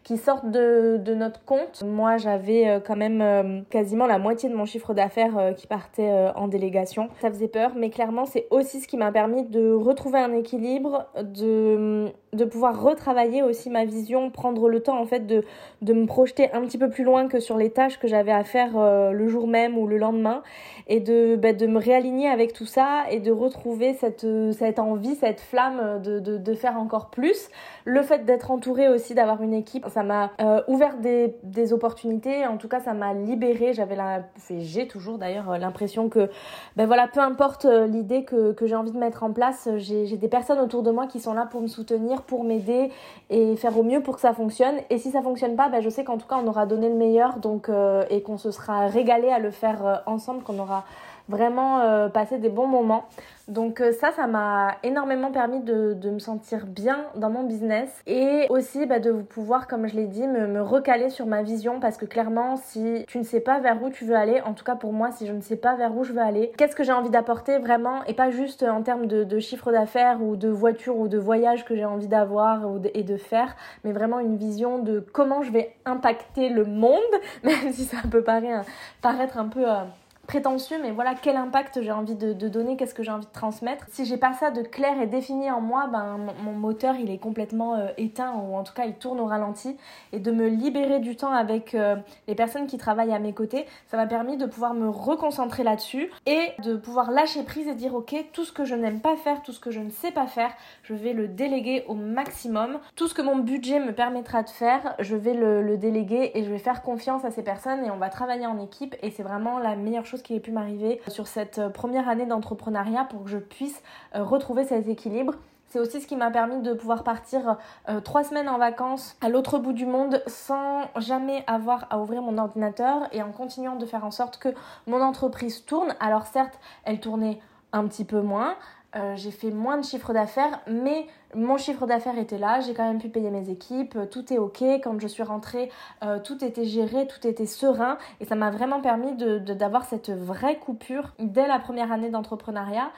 [0.07, 1.83] qui sortent de, de notre compte.
[1.85, 5.67] Moi, j'avais euh, quand même euh, quasiment la moitié de mon chiffre d'affaires euh, qui
[5.67, 7.09] partait en délégation.
[7.21, 11.07] Ça faisait peur, mais clairement, c'est aussi ce qui m'a permis de retrouver un équilibre,
[11.21, 15.43] de, de pouvoir retravailler aussi ma vision, prendre le temps en fait de,
[15.83, 18.45] de me projeter un petit peu plus loin que sur les tâches que j'avais à
[18.45, 18.73] faire
[19.13, 20.43] le jour même ou le lendemain
[20.87, 25.17] et de, bah, de me réaligner avec tout ça et de retrouver cette, cette envie,
[25.17, 27.49] cette flamme de, de, de faire encore plus.
[27.85, 30.31] Le fait d'être entourée aussi, d'avoir une équipe, ça m'a
[30.69, 36.11] ouvert des, opportunités, en tout cas ça m'a libérée, j'avais la, j'ai toujours d'ailleurs l'impression
[36.11, 36.29] que
[36.77, 40.61] ben voilà, peu importe l'idée que, j'ai envie de mettre en place, j'ai des personnes
[40.61, 42.91] autour de moi qui sont là pour me soutenir, pour m'aider
[43.31, 44.77] et faire au mieux pour que ça fonctionne.
[44.91, 46.95] Et si ça fonctionne pas, ben je sais qu'en tout cas on aura donné le
[46.95, 47.39] meilleur.
[47.39, 50.85] Donc euh, et qu'on se sera régalé à le faire euh, ensemble, qu'on aura
[51.29, 53.09] vraiment euh, passé des bons moments.
[53.49, 57.89] Donc euh, ça, ça m'a énormément permis de, de, me sentir bien dans mon business
[58.09, 61.79] et aussi bah, de pouvoir, comme je l'ai dit, me, me, recaler sur ma vision
[61.79, 64.65] parce que clairement, si tu ne sais pas vers où tu veux aller, en tout
[64.65, 66.83] cas pour moi, si je ne sais pas vers où je veux aller, qu'est-ce que
[66.83, 70.97] j'ai envie d'apporter vraiment et pas juste en termes de, chiffre d'affaires ou de voiture
[70.97, 72.63] ou de voyage que j'ai envie d'avoir
[72.95, 76.99] et de faire, mais vraiment une vision de comment je vais impacter le monde,
[77.45, 78.69] même si ça peut paraître,
[79.03, 79.71] paraître un peu...
[79.71, 79.85] Euh,
[80.27, 83.87] prétentieux, mais voilà quel impact j'ai envie de, donner, qu'est-ce que j'ai envie de transmettre.
[83.91, 87.19] Si j'ai pas ça de clair et défini en moi, ben mon, moteur il est
[87.19, 89.77] complètement euh, éteint ou en tout cas il tourne au ralenti.
[90.13, 91.97] Et de me libérer du temps avec euh,
[92.29, 96.11] les personnes qui travaillent à mes côtés, ça m'a permis de pouvoir me reconcentrer là-dessus
[96.27, 99.43] et de pouvoir lâcher prise et dire ok tout ce que je n'aime pas faire,
[99.43, 100.51] tout ce que je ne sais pas faire,
[100.83, 102.79] je vais le déléguer au maximum.
[102.97, 106.43] Tout ce que mon budget me permettra de faire, je vais le, le déléguer et
[106.43, 109.23] je vais faire confiance à ces personnes et on va travailler en équipe et c'est
[109.23, 113.25] vraiment la meilleure chose qui ait pu m'arriver sur cette euh, première année d'entrepreneuriat pour
[113.25, 113.83] que je puisse
[114.15, 115.35] euh, retrouver cet équilibre.
[115.69, 117.57] C'est aussi ce qui m'a permis de pouvoir partir
[117.89, 122.23] euh, trois semaines en vacances à l'autre bout du monde sans jamais avoir à ouvrir
[122.23, 124.49] mon ordinateur et en continuant de faire en sorte que
[124.87, 125.95] mon entreprise tourne.
[126.01, 127.41] Alors certes, elle tournait
[127.73, 128.55] un petit peu moins,
[128.97, 132.87] euh, j'ai fait moins de chiffre d'affaires, mais mon chiffre d'affaires était là, j'ai quand
[132.87, 134.63] même pu payer mes équipes, euh, tout est ok.
[134.83, 135.71] Quand je suis rentrée,
[136.03, 140.11] euh, tout était géré, tout était serein, et ça m'a vraiment permis d'avoir de, cette
[140.11, 142.91] vraie coupure dès la première année d'entrepreneuriat.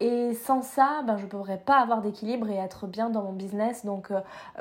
[0.00, 3.32] Et sans ça, ben, je ne pourrais pas avoir d'équilibre et être bien dans mon
[3.32, 3.84] business.
[3.84, 4.12] Donc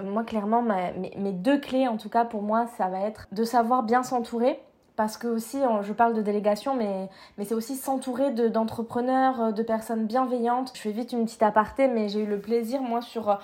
[0.04, 3.84] moi, clairement, mes deux clés, en tout cas pour moi, ça va être de savoir
[3.84, 4.60] bien s'entourer
[4.98, 7.08] parce que aussi je parle de délégation mais,
[7.46, 10.72] c'est aussi s'entourer d'entrepreneurs euh, de, personnes bienveillantes.
[10.76, 13.36] Je fais vite une petite aparté mais j'ai eu le plaisir moi sur euh,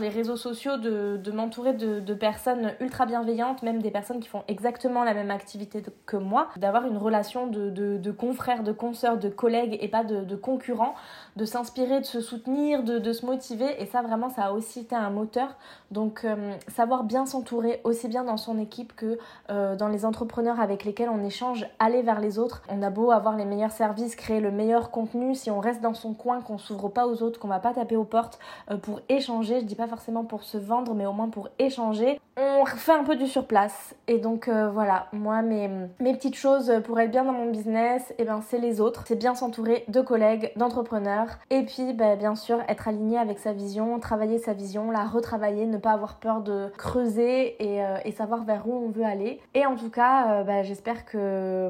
[0.00, 4.42] les réseaux sociaux de, m'entourer de, de, personnes ultra bienveillantes même des personnes qui font
[4.48, 6.48] exactement la même activité que moi.
[6.56, 10.94] D'avoir une relation de, de, confrères de consoeurs de collègues et pas de, concurrents
[11.36, 13.80] de s'inspirer de se soutenir de, se motiver.
[13.82, 15.56] Et ça vraiment ça a aussi été un moteur.
[15.90, 19.18] Donc euh, savoir bien s'entourer aussi bien dans son équipe que
[19.48, 22.62] dans les entrepreneurs avec les on échange aller vers les autres.
[22.68, 25.94] On a beau avoir les meilleurs services, créer le meilleur contenu, si on reste dans
[25.94, 28.38] son coin, qu'on s'ouvre pas aux autres, qu'on va pas taper aux portes
[28.70, 32.20] euh, pour échanger, je dis pas forcément pour se vendre, mais au moins pour échanger,
[32.36, 33.94] on fait un peu du surplace.
[34.08, 35.68] Et donc euh, voilà, moi mes,
[36.00, 39.04] mes petites choses pour être bien dans mon business, et eh ben c'est les autres,
[39.06, 43.52] c'est bien s'entourer de collègues, d'entrepreneurs, et puis bah, bien sûr être aligné avec sa
[43.52, 48.12] vision, travailler sa vision, la retravailler, ne pas avoir peur de creuser et, euh, et
[48.12, 49.40] savoir vers où on veut aller.
[49.54, 51.68] Et en tout cas, bah, j'espère que,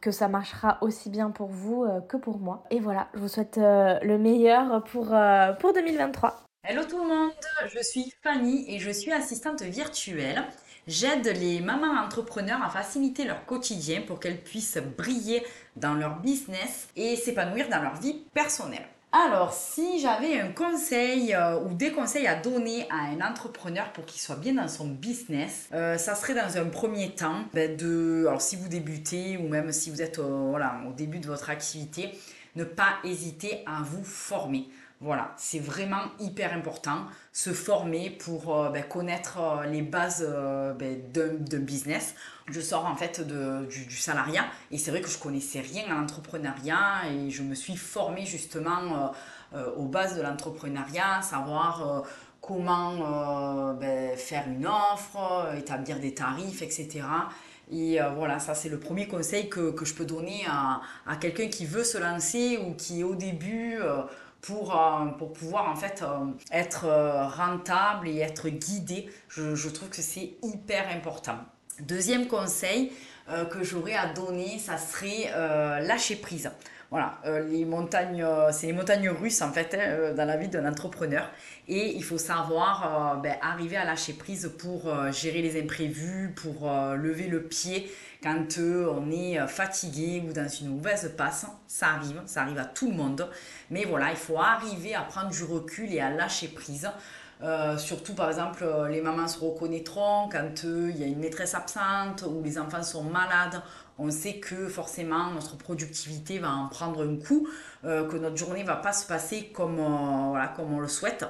[0.00, 2.64] que ça marchera aussi bien pour vous que pour moi.
[2.70, 5.14] Et voilà, je vous souhaite le meilleur pour,
[5.60, 6.42] pour 2023.
[6.64, 7.32] Hello tout le monde,
[7.74, 10.44] je suis Fanny et je suis assistante virtuelle.
[10.86, 15.42] J'aide les mamans entrepreneurs à faciliter leur quotidien pour qu'elles puissent briller
[15.74, 18.86] dans leur business et s'épanouir dans leur vie personnelle.
[19.10, 24.06] Alors, si j'avais un conseil euh, ou des conseils à donner à un entrepreneur pour
[24.06, 28.24] qu'il soit bien dans son business, euh, ça serait dans un premier temps ben, de,
[28.28, 31.50] alors si vous débutez ou même si vous êtes euh, voilà, au début de votre
[31.50, 32.12] activité,
[32.54, 34.68] ne pas hésiter à vous former.
[35.02, 40.74] Voilà, c'est vraiment hyper important, se former pour euh, ben, connaître euh, les bases euh,
[40.74, 42.14] ben, d'un business.
[42.48, 47.10] Je sors en fait du, salariat et c'est vrai que je connaissais rien à l'entrepreneuriat
[47.10, 49.12] et je me suis formée justement
[49.76, 52.04] aux bases de l'entrepreneuriat, savoir
[52.40, 57.02] comment ben, faire une offre, établir des tarifs, etc.
[57.70, 61.64] Et voilà, ça c'est le premier conseil que, je peux donner à, à quelqu'un qui
[61.64, 63.78] veut se lancer ou qui est au début
[64.42, 69.08] pour, euh, pour pouvoir en fait euh, être euh, rentable et être guidé.
[69.28, 71.38] Je, je trouve que c'est hyper important.
[71.80, 72.92] Deuxième conseil
[73.50, 75.30] que j'aurais à donner, ça serait
[75.80, 76.50] lâcher prise.
[76.90, 81.30] Voilà, les montagnes, c'est les montagnes russes en fait hein, dans la vie d'un entrepreneur
[81.66, 87.26] et il faut savoir ben, arriver à lâcher prise pour gérer les imprévus, pour lever
[87.26, 87.90] le pied
[88.22, 91.46] quand on est fatigué ou dans une mauvaise passe.
[91.66, 93.28] Ça arrive, ça arrive à tout le monde.
[93.70, 96.88] Mais voilà, il faut arriver à prendre du recul et à lâcher prise.
[97.42, 101.54] Euh, surtout, par exemple, euh, les mamans se reconnaîtront quand il y a une maîtresse
[101.54, 103.60] absente ou les enfants sont malades.
[103.98, 107.46] On sait que forcément notre productivité va en prendre un coup,
[107.82, 111.24] que notre journée va pas se passer comme, voilà, comme on le souhaite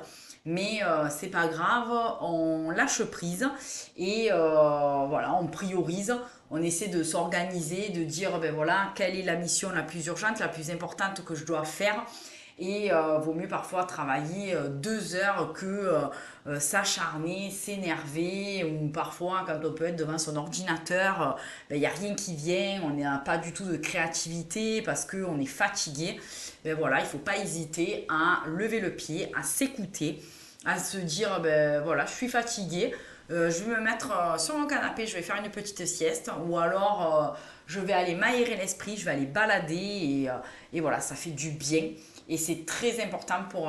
[0.44, 1.88] mais c'est pas grave,
[2.20, 3.48] on lâche prise
[3.96, 6.16] et voilà, on priorise,
[6.52, 10.38] on essaie de s'organiser, de dire ben voilà, quelle est la mission la plus urgente,
[10.38, 12.04] la plus importante que je dois faire.
[12.58, 15.66] Et euh, vaut mieux parfois travailler euh, deux heures que
[16.46, 21.36] euh, s'acharner, s'énerver, ou parfois quand on peut être devant son ordinateur,
[21.70, 25.06] il ben, n'y a rien qui vient, on n'a pas du tout de créativité parce
[25.06, 26.20] qu'on est fatigué.
[26.64, 30.22] Ben voilà, il ne faut pas hésiter à lever le pied, à s'écouter,
[30.66, 32.92] à se dire ben voilà, je suis fatigué,
[33.30, 36.30] euh, je vais me mettre euh, sur mon canapé, je vais faire une petite sieste,
[36.46, 40.28] ou alors euh, je vais aller m'aérer l'esprit, je vais aller balader,
[40.72, 41.90] et, voilà, ça fait du bien.
[42.28, 43.68] Et c'est très important pour,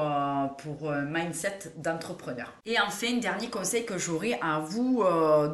[0.60, 2.54] pour un mindset d'entrepreneur.
[2.66, 5.04] Et enfin, dernier conseil que j'aurais à vous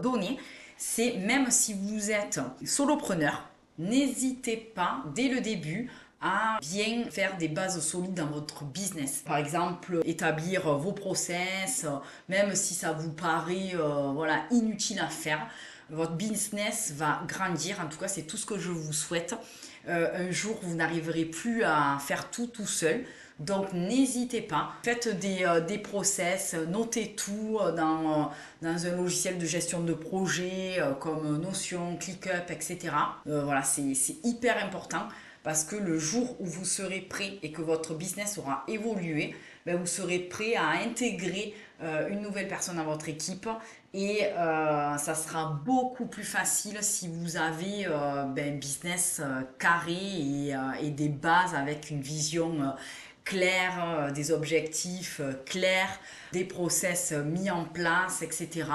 [0.03, 0.37] donner,
[0.77, 5.89] c'est même si vous êtes solopreneur, n'hésitez pas dès le début
[6.21, 9.23] à bien faire des bases solides dans votre business.
[9.25, 11.85] Par exemple, établir vos process,
[12.27, 15.47] même si ça vous paraît euh, voilà, inutile à faire.
[15.89, 19.33] Votre business va grandir, en tout cas c'est tout ce que je vous souhaite.
[19.87, 23.05] Euh, un jour, vous n'arriverez plus à faire tout tout seul.
[23.39, 28.29] Donc n'hésitez pas, faites des, euh, des, process, notez tout dans,
[28.61, 32.89] dans un logiciel de gestion de projet comme Notion, ClickUp, etc.
[33.25, 35.07] voilà, c'est hyper important
[35.43, 39.77] parce que le jour où vous serez prêt et que votre business aura évolué, ben
[39.77, 43.47] vous serez prêt à intégrer euh, une nouvelle personne dans votre équipe
[43.93, 49.21] et euh, ça sera beaucoup plus facile si vous avez euh, ben, un business
[49.57, 52.73] carré et, et, des bases avec une vision
[53.23, 55.99] claire, des objectifs clairs,
[56.33, 58.65] des process mis en place, etc.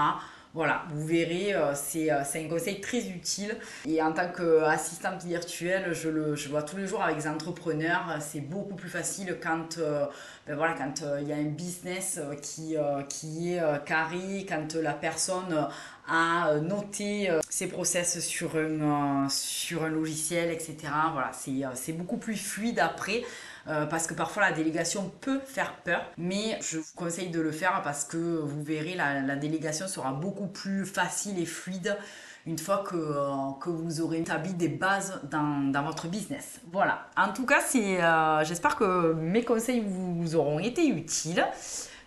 [0.55, 3.57] Voilà, vous verrez, euh, euh, c'est un conseil très utile.
[3.89, 8.19] Et en tant qu'assistante virtuelle, je le je vois tous les jours avec des entrepreneurs.
[8.21, 10.07] C'est beaucoup plus facile quand euh,
[10.47, 12.77] ben voilà, quand il y a un business qui,
[13.09, 15.69] qui est carré, quand la personne
[16.07, 20.77] a noté ses process sur un, sur un logiciel, etc.
[21.13, 21.33] Voilà,
[21.75, 23.25] c'est beaucoup plus fluide après.
[23.67, 27.51] Euh, parce que parfois la délégation peut faire peur, mais je vous conseille de le
[27.51, 31.97] faire parce que vous verrez, la, délégation sera beaucoup plus facile et fluide
[32.47, 36.61] une fois que, euh, que vous aurez établi des bases dans, dans, votre business.
[36.73, 37.07] Voilà.
[37.17, 41.47] En tout cas, euh, j'espère que mes conseils vous, auront été utiles.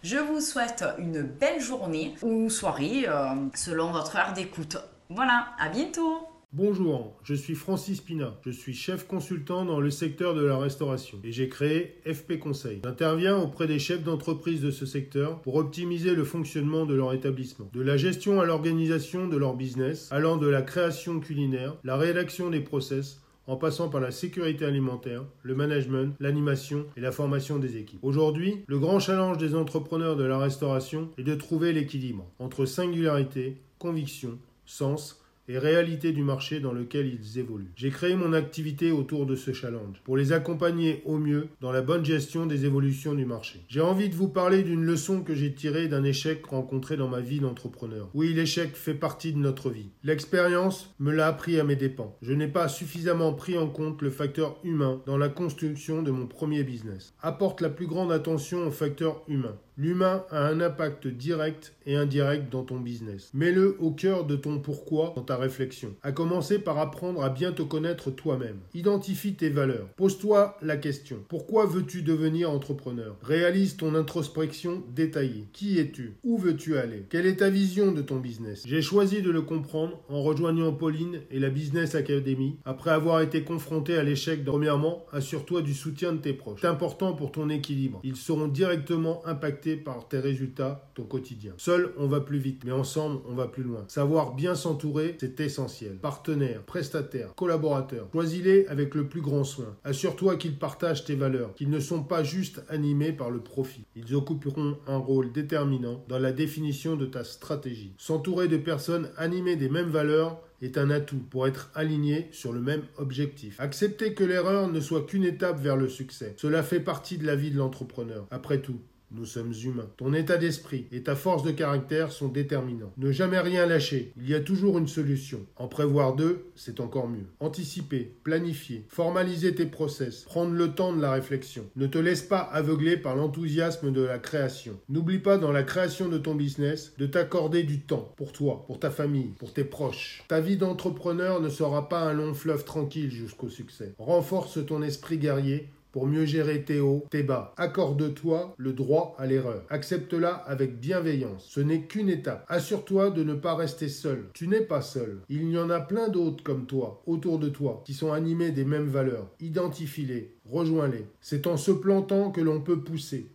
[0.04, 3.08] Je vous souhaite une belle journée ou soirée
[3.56, 4.78] selon votre heure d'écoute.
[5.10, 8.40] Voilà, à bientôt Bonjour, je suis Francis Pina.
[8.46, 12.80] Je suis chef consultant dans le secteur de la restauration et j'ai créé FP Conseil.
[12.86, 17.70] J'interviens auprès des chefs d'entreprise de ce secteur pour optimiser le fonctionnement de leur établissement.
[17.74, 22.50] De la gestion à l'organisation de leur business, allant de la création culinaire, la rédaction
[22.50, 27.76] des process, en passant par la sécurité alimentaire, le management, l'animation et la formation des
[27.76, 28.00] équipes.
[28.04, 33.58] Aujourd'hui, le grand challenge des entrepreneurs de la restauration est de trouver l'équilibre entre singularité,
[33.80, 37.72] conviction, sens, et réalité du marché dans lequel ils évoluent.
[37.76, 41.82] J'ai créé mon activité autour de ce challenge pour les accompagner au mieux dans la
[41.82, 43.62] bonne gestion des évolutions du marché.
[43.68, 47.22] J'ai envie de vous parler d'une leçon que j'ai tirée d'un échec rencontré dans ma
[47.22, 48.10] vie d'entrepreneur.
[48.14, 49.90] Oui, l'échec fait partie de notre vie.
[50.04, 52.18] L'expérience me l'a appris à mes dépens.
[52.22, 56.28] Je n'ai pas suffisamment pris en compte le facteur humain dans la construction de mon
[56.28, 57.14] premier business.
[57.22, 59.58] Apporte la plus grande attention au facteur humain.
[59.80, 63.30] L'humain a un impact direct et indirect dans ton business.
[63.36, 65.94] Mets-le au cœur de ton pourquoi dans ta réflexion.
[66.02, 68.58] À commencer par apprendre à bien te connaître toi-même.
[68.74, 69.88] Identifie tes valeurs.
[69.96, 71.18] Pose-toi la question.
[71.30, 73.16] Pourquoi veux-tu devenir entrepreneur?
[73.22, 75.46] Réalise ton introspection détaillée.
[75.54, 76.16] Qui es-tu?
[76.24, 77.06] Où veux-tu aller?
[77.12, 78.64] Quelle est ta vision de ton business?
[78.66, 83.44] J'ai choisi de le comprendre en rejoignant Pauline et la Business Academy après avoir été
[83.44, 84.44] confronté à l'échec.
[84.44, 86.62] Premièrement, assure-toi du soutien de tes proches.
[86.62, 88.00] C'est important pour ton équilibre.
[88.04, 91.54] Ils seront directement impactés par tes résultats, ton quotidien.
[91.58, 93.84] Seul, on va plus vite, mais ensemble, on va plus loin.
[93.88, 95.98] Savoir bien s'entourer, c'est essentiel.
[95.98, 99.76] Partenaires, prestataires, collaborateurs, choisis-les avec le plus grand soin.
[99.84, 103.86] Assure-toi qu'ils partagent tes valeurs, qu'ils ne sont pas juste animés par le profit.
[103.96, 107.94] Ils occuperont un rôle déterminant dans la définition de ta stratégie.
[107.98, 112.62] S'entourer de personnes animées des mêmes valeurs est un atout pour être aligné sur le
[112.62, 113.60] même objectif.
[113.60, 116.34] Accepter que l'erreur ne soit qu'une étape vers le succès.
[116.38, 118.28] Cela fait partie de la vie de l'entrepreneur.
[118.32, 118.80] Après tout,
[119.12, 119.90] Nous sommes humains.
[119.96, 122.92] Ton état d'esprit et ta force de caractère sont déterminants.
[122.98, 124.12] Ne jamais rien lâcher.
[124.18, 125.46] Il y a toujours une solution.
[125.56, 127.26] En prévoir deux, c'est encore mieux.
[127.40, 131.64] Anticiper, planifier, formaliser tes process, prendre le temps de la réflexion.
[131.78, 134.78] Ne te laisse pas aveugler par l'enthousiasme de la création.
[134.90, 138.80] N'oublie pas dans la création de ton business de t'accorder du temps pour toi, pour
[138.80, 140.24] ta famille, pour tes proches.
[140.28, 143.94] Ta vie d'entrepreneur ne sera pas un long fleuve tranquille jusqu'au succès.
[144.00, 147.56] Renforce ton esprit guerrier pour mieux gérer tes hauts, tes bas.
[147.58, 149.66] Accorde-toi le droit à l'erreur.
[149.72, 151.48] Accepte-la avec bienveillance.
[151.50, 152.46] Ce n'est qu'une étape.
[152.50, 154.30] Assure-toi de ne pas rester seul.
[154.36, 155.24] Tu n'es pas seul.
[155.28, 158.64] Il y en a plein d'autres comme toi, autour de toi, qui sont animés des
[158.64, 159.32] mêmes valeurs.
[159.40, 161.08] Identifie-les, rejoins-les.
[161.20, 163.32] C'est en se plantant que l'on peut pousser.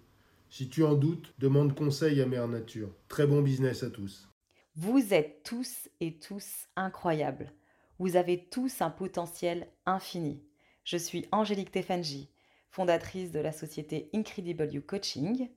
[0.49, 2.91] Si tu en doutes, demande conseil à Mère Nature.
[3.09, 4.29] Très bon business à tous.
[4.77, 7.53] Vous êtes tous et tous incroyables.
[7.99, 10.45] Vous avez tous un potentiel infini.
[10.85, 12.29] Je suis Angélique Tefanji
[12.73, 15.49] fondatrice de la société Incredible You Coaching.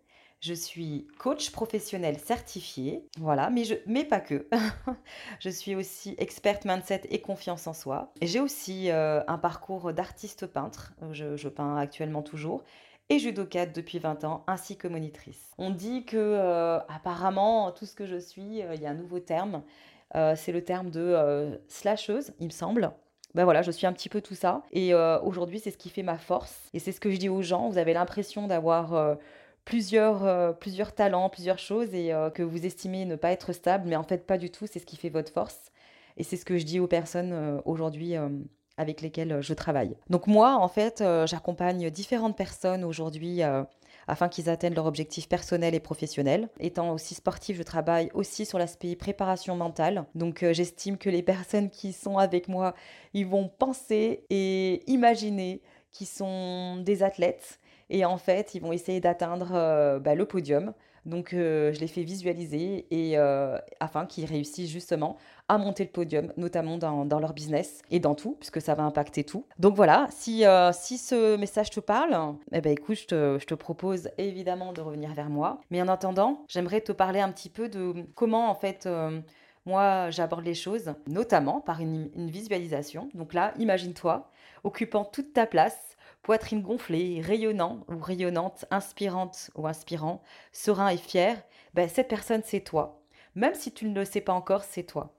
[0.41, 4.47] Je suis coach professionnel certifié, voilà, mais, je, mais pas que.
[5.39, 8.13] je suis aussi experte mindset et confiance en soi.
[8.21, 12.63] J'ai aussi euh, un parcours d'artiste peintre, je, peins actuellement toujours,
[13.09, 15.53] et judocate depuis 20 ans, ainsi que monitrice.
[15.57, 18.95] On dit que euh, apparemment tout ce que je suis, euh, il y a un
[18.95, 19.63] nouveau terme,
[20.35, 22.93] c'est le terme de slasheuse, il me semble
[23.35, 24.63] ben voilà, je suis un petit peu tout ça.
[24.71, 26.57] Et euh, aujourd'hui, c'est ce qui fait ma force.
[26.73, 27.69] Et c'est ce que je dis aux gens.
[27.69, 29.15] Vous avez l'impression d'avoir euh,
[29.65, 33.97] plusieurs, euh, plusieurs talents, plusieurs choses et que vous estimez ne pas être stable, mais
[33.97, 34.67] en fait, pas du tout.
[34.71, 35.71] C'est ce qui fait votre force.
[36.15, 38.15] Et c'est ce que je dis aux personnes aujourd'hui
[38.77, 39.97] avec lesquelles je travaille.
[40.09, 43.41] Donc moi, en fait, j'accompagne différentes personnes aujourd'hui
[44.07, 46.49] afin qu'ils atteignent leur objectif personnel et professionnel.
[46.59, 50.05] Étant aussi sportif, je travaille aussi sur l'aspect préparation mentale.
[50.15, 52.75] Donc euh, j'estime que les personnes qui sont avec moi,
[53.13, 58.99] ils vont penser et imaginer qu'ils sont des athlètes et en fait, ils vont essayer
[58.99, 60.73] d'atteindre euh, bah, le podium.
[61.05, 65.89] Donc, euh, je les fais visualiser et euh, afin qu'ils réussissent justement à monter le
[65.89, 69.45] podium, notamment dans, leur business et dans tout, puisque ça va impacter tout.
[69.59, 73.53] Donc voilà, si, si ce message te parle, eh ben écoute, je te, je te,
[73.53, 75.61] propose évidemment de revenir vers moi.
[75.69, 78.89] Mais en attendant, j'aimerais te parler un petit peu de comment en fait
[79.67, 83.09] moi j'aborde les choses, notamment par une, une visualisation.
[83.13, 84.27] Donc là, imagine-toi
[84.63, 85.94] occupant toute ta place
[86.25, 91.37] poitrine gonflée, rayonnant ou rayonnante, inspirante ou inspirant, serein et fier,
[91.75, 92.99] ben, cette personne c'est toi.
[93.35, 95.13] Même si tu ne le sais pas encore, c'est toi.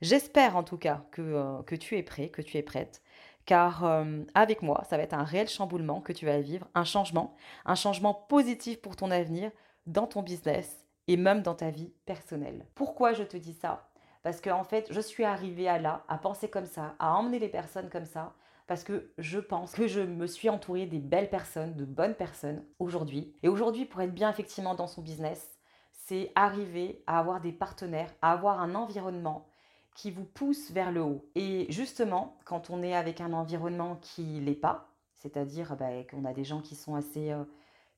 [0.00, 3.00] J'espère en tout cas que, euh, que, tu es prêt, que tu es prête,
[3.46, 6.82] car euh, avec moi, ça va être un réel chamboulement que tu vas vivre, un
[6.84, 9.52] changement, un changement positif pour ton avenir,
[9.86, 12.66] dans ton business et même dans ta vie personnelle.
[12.74, 13.88] Pourquoi je te dis ça?
[14.24, 17.38] Parce qu'en en fait, je suis arrivée à là, à penser comme ça, à emmener
[17.38, 18.34] les personnes comme ça,
[18.70, 22.62] parce que je pense que je me suis entourée des belles personnes, de bonnes personnes
[22.78, 23.34] aujourd'hui.
[23.42, 25.58] Et aujourd'hui, pour être bien effectivement dans son business,
[25.90, 29.48] c'est arriver à avoir des partenaires, à avoir un environnement
[29.96, 31.28] qui vous pousse vers le haut.
[31.34, 36.32] Et justement, quand on est avec un environnement qui l'est pas, c'est-à-dire bah, qu'on a
[36.32, 37.42] des gens qui sont assez euh,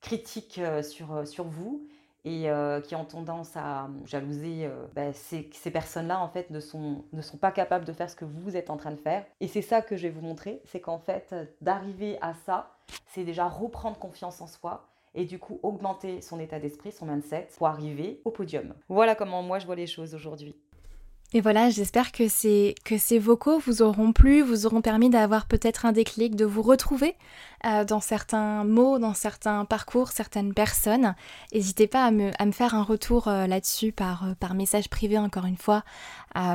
[0.00, 0.80] critiques euh,
[1.10, 1.86] euh, sur vous,
[2.24, 7.04] et euh, qui ont tendance à jalouser, euh, bah, ces, personnes-là, en fait, ne sont,
[7.12, 9.24] ne sont pas capables de faire ce que vous êtes en train de faire.
[9.40, 12.70] Et c'est ça que je vais vous montrer, c'est qu'en fait, d'arriver à ça,
[13.08, 17.48] c'est déjà reprendre confiance en soi et du coup augmenter son état d'esprit, son mindset,
[17.56, 18.74] pour arriver au podium.
[18.88, 20.54] Voilà comment moi je vois les choses aujourd'hui.
[21.34, 22.74] Et voilà, j'espère que ces,
[23.18, 27.16] vocaux vous auront plu, vous auront permis d'avoir peut-être un déclic, de vous retrouver
[27.64, 31.14] euh, dans certains mots, dans certains parcours, certaines personnes.
[31.54, 35.46] N'hésitez pas à me, faire un retour euh, là-dessus par, euh, par message privé, encore
[35.46, 35.84] une fois,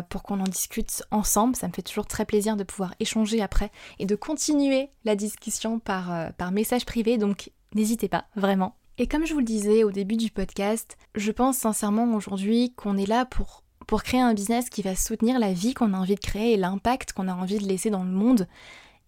[0.10, 1.56] pour qu'on en discute ensemble.
[1.56, 5.80] Ça me fait toujours très plaisir de pouvoir échanger après et de continuer la discussion
[5.80, 7.18] par message privé.
[7.18, 8.76] Donc n'hésitez pas, vraiment.
[8.98, 12.98] Et comme je vous le disais au début du podcast, je pense sincèrement aujourd'hui qu'on
[12.98, 16.16] est là pour pour créer un business qui va soutenir la vie qu'on a envie
[16.16, 18.48] de créer et l'impact qu'on a envie de laisser dans le monde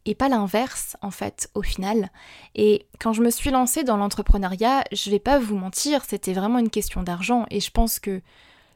[0.06, 2.10] et pas l'inverse en fait au final.
[2.56, 6.60] Et quand je me suis lancée dans l'entrepreneuriat, je vais pas vous mentir, c'était vraiment
[6.60, 8.22] une question d'argent et je pense que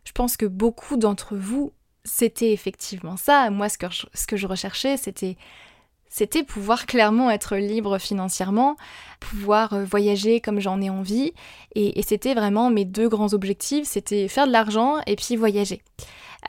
[0.04, 1.72] je pense que beaucoup d'entre vous
[2.04, 3.50] c'était effectivement ça.
[3.50, 5.38] Moi ce que ce que je recherchais, c'était
[6.14, 8.76] c'était pouvoir clairement être libre financièrement,
[9.20, 11.34] pouvoir euh, voyager comme j'en ai envie.
[11.74, 15.82] Et, c'était vraiment mes deux grands objectifs, c'était faire de l'argent et puis voyager.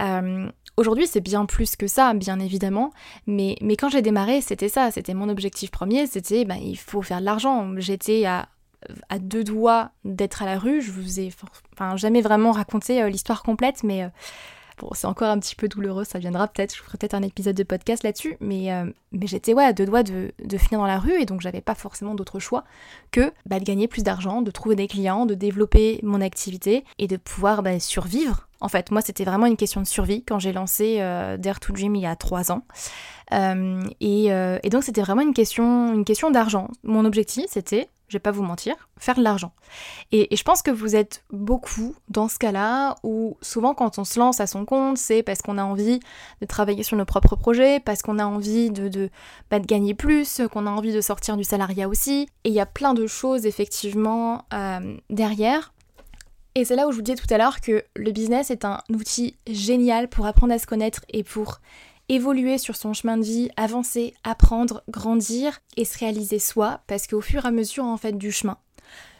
[0.02, 2.92] Euh, aujourd'hui, c'est bien plus que ça, bien évidemment,
[3.26, 7.00] mais, mais quand j'ai démarré, c'était ça, c'était mon objectif premier, c'était ben, il faut
[7.00, 7.72] faire de l'argent.
[7.78, 8.48] J'étais à,
[9.08, 11.32] à, deux doigts d'être à la rue, je vous ai
[11.72, 14.10] enfin, jamais vraiment raconté euh, l'histoire complète, mais
[14.78, 17.54] Bon, c'est encore un petit peu douloureux, ça viendra peut-être, je ferai peut-être un épisode
[17.54, 18.90] de podcast là-dessus, mais, euh,
[19.22, 22.40] j'étais à deux doigts de, finir dans la rue et donc j'avais pas forcément d'autre
[22.40, 22.64] choix
[23.12, 27.06] que bah, de gagner plus d'argent, de trouver des clients, de développer mon activité et
[27.06, 28.48] de pouvoir bah, survivre.
[28.60, 31.72] En fait, moi, c'était vraiment une question de survie quand j'ai lancé euh, Dare to
[31.72, 32.62] Dream il y a trois ans.
[33.32, 36.68] Euh, et, donc, c'était vraiment une question d'argent.
[36.82, 39.52] Mon objectif, c'était je vais pas vous mentir, faire de l'argent.
[40.12, 44.20] Et, je pense que vous êtes beaucoup dans ce cas-là où souvent quand on se
[44.20, 45.98] lance à son compte, c'est parce qu'on a envie
[46.40, 49.10] de travailler sur nos propres projets, parce qu'on a envie de, de,
[49.50, 52.28] bah, gagner plus, qu'on a envie de sortir du salariat aussi.
[52.44, 55.72] Et il y a plein de choses effectivement euh, derrière.
[56.54, 58.78] Et c'est là où je vous disais tout à l'heure que le business est un
[58.92, 61.58] outil génial pour apprendre à se connaître et pour
[62.08, 67.20] évoluer sur son chemin de vie, avancer, apprendre, grandir et se réaliser soi, parce qu'au
[67.20, 68.58] fur et à mesure en fait du chemin,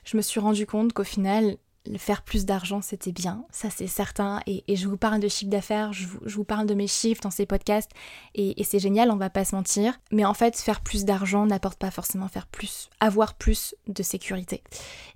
[0.05, 1.57] je me suis rendu compte qu'au final,
[1.99, 5.93] faire plus d'argent c'était bien, ça c'est certain, et, je vous parle de chiffre d'affaires,
[5.93, 7.91] je, vous, parle de mes chiffres dans ces podcasts,
[8.35, 11.79] et, c'est génial, on va pas se mentir, mais en fait faire plus d'argent n'apporte
[11.79, 14.63] pas forcément faire plus, avoir plus de sécurité.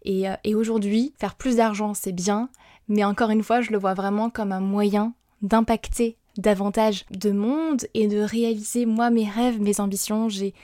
[0.05, 2.49] Et, euh, et aujourd'hui, faire plus d'argent c'est bien,
[2.89, 5.13] mais encore une fois, je le vois vraiment comme un moyen
[5.43, 10.29] d'impacter davantage de monde et de réaliser moi mes rêves, mes ambitions.
[10.29, 10.55] J'ai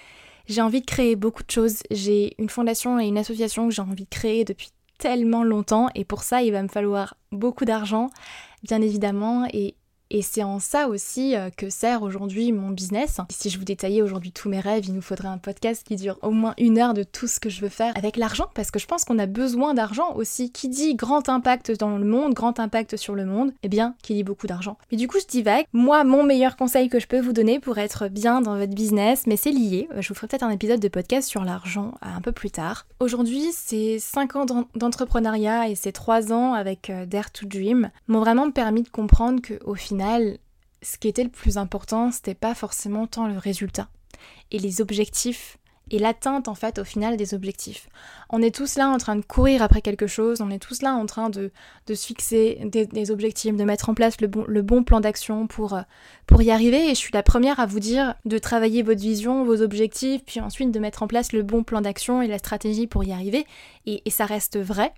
[0.46, 1.82] j'ai envie de créer beaucoup de choses.
[1.90, 6.04] J'ai une fondation et une association que j'ai envie de créer depuis tellement longtemps et
[6.04, 8.10] pour ça il va me falloir beaucoup d'argent
[8.62, 9.74] bien évidemment et,
[10.14, 13.20] et c'est en ça aussi euh, que sert aujourd'hui mon business.
[13.30, 16.18] Si je vous détaillais aujourd'hui tous mes rêves, il nous faudrait un podcast qui dure
[16.22, 18.78] au moins une heure de tout ce que je veux faire avec l'argent, parce que
[18.78, 20.52] je pense qu'on a besoin d'argent aussi.
[20.52, 24.14] Qui dit grand impact dans le monde, grand impact sur le monde, eh bien, qui
[24.14, 24.78] dit beaucoup d'argent.
[24.92, 25.66] Mais du coup, je divague.
[25.72, 29.24] Moi, mon meilleur conseil que je peux vous donner pour être bien dans votre business,
[29.26, 29.88] mais c'est lié.
[29.98, 32.86] Je vous ferai peut-être un épisode de podcast sur l'argent un peu plus tard.
[33.00, 34.46] Aujourd'hui, ces 5 ans
[34.76, 39.42] d'entrepreneuriat et ces 3 ans avec euh, Dare to Dream m'ont vraiment permis de comprendre
[39.42, 40.03] qu'au final,
[40.82, 43.88] ce qui était le plus important, c'était pas forcément tant le résultat
[44.50, 45.59] et les objectifs
[45.90, 47.88] et l'atteinte en fait au final des objectifs.
[48.30, 50.94] On est tous là en train de courir après quelque chose, on est tous là
[50.94, 51.50] en train de,
[51.86, 55.74] se fixer des, objectifs, de mettre en place le bon, le bon plan d'action pour,
[55.74, 55.82] euh,
[56.26, 59.44] pour y arriver et je suis la première à vous dire de travailler votre vision,
[59.44, 62.86] vos objectifs, puis ensuite de mettre en place le bon plan d'action et la stratégie
[62.86, 63.46] pour y arriver
[63.86, 64.92] et ça reste vrai,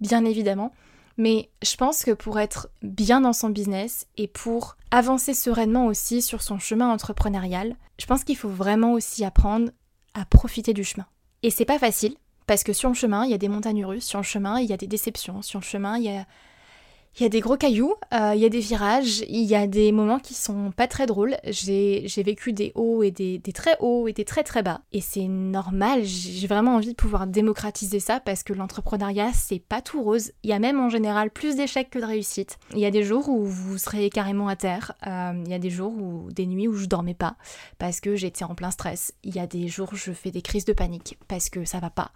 [0.00, 0.72] bien évidemment.
[1.16, 6.22] Mais je pense que pour être bien dans son business et pour avancer sereinement aussi
[6.22, 9.70] sur son chemin entrepreneurial, je pense qu'il faut vraiment aussi apprendre
[10.14, 11.06] à profiter du chemin.
[11.42, 12.14] Et c'est pas facile,
[12.46, 14.68] parce que sur le chemin, il y a des montagnes russes, sur le chemin, il
[14.68, 16.26] y a des déceptions, sur le chemin, il y a
[17.18, 19.66] il y a des gros cailloux, euh, il y a des virages, il y a
[19.66, 21.36] des moments qui sont pas très drôles.
[21.44, 24.80] J'ai vécu des hauts et des, très hauts et des très très bas.
[24.92, 29.82] Et c'est normal, j'ai vraiment envie de pouvoir démocratiser ça parce que l'entrepreneuriat, c'est pas
[29.82, 30.32] tout rose.
[30.42, 32.58] Il y a même en général plus d'échecs que de réussites.
[32.72, 34.92] Il y a des jours où vous serez carrément à terre.
[35.06, 37.36] Euh, il y a des jours où, des nuits où je dormais pas
[37.78, 39.12] parce que j'étais en plein stress.
[39.22, 41.78] Il y a des jours où je fais des crises de panique parce que ça
[41.78, 42.12] va pas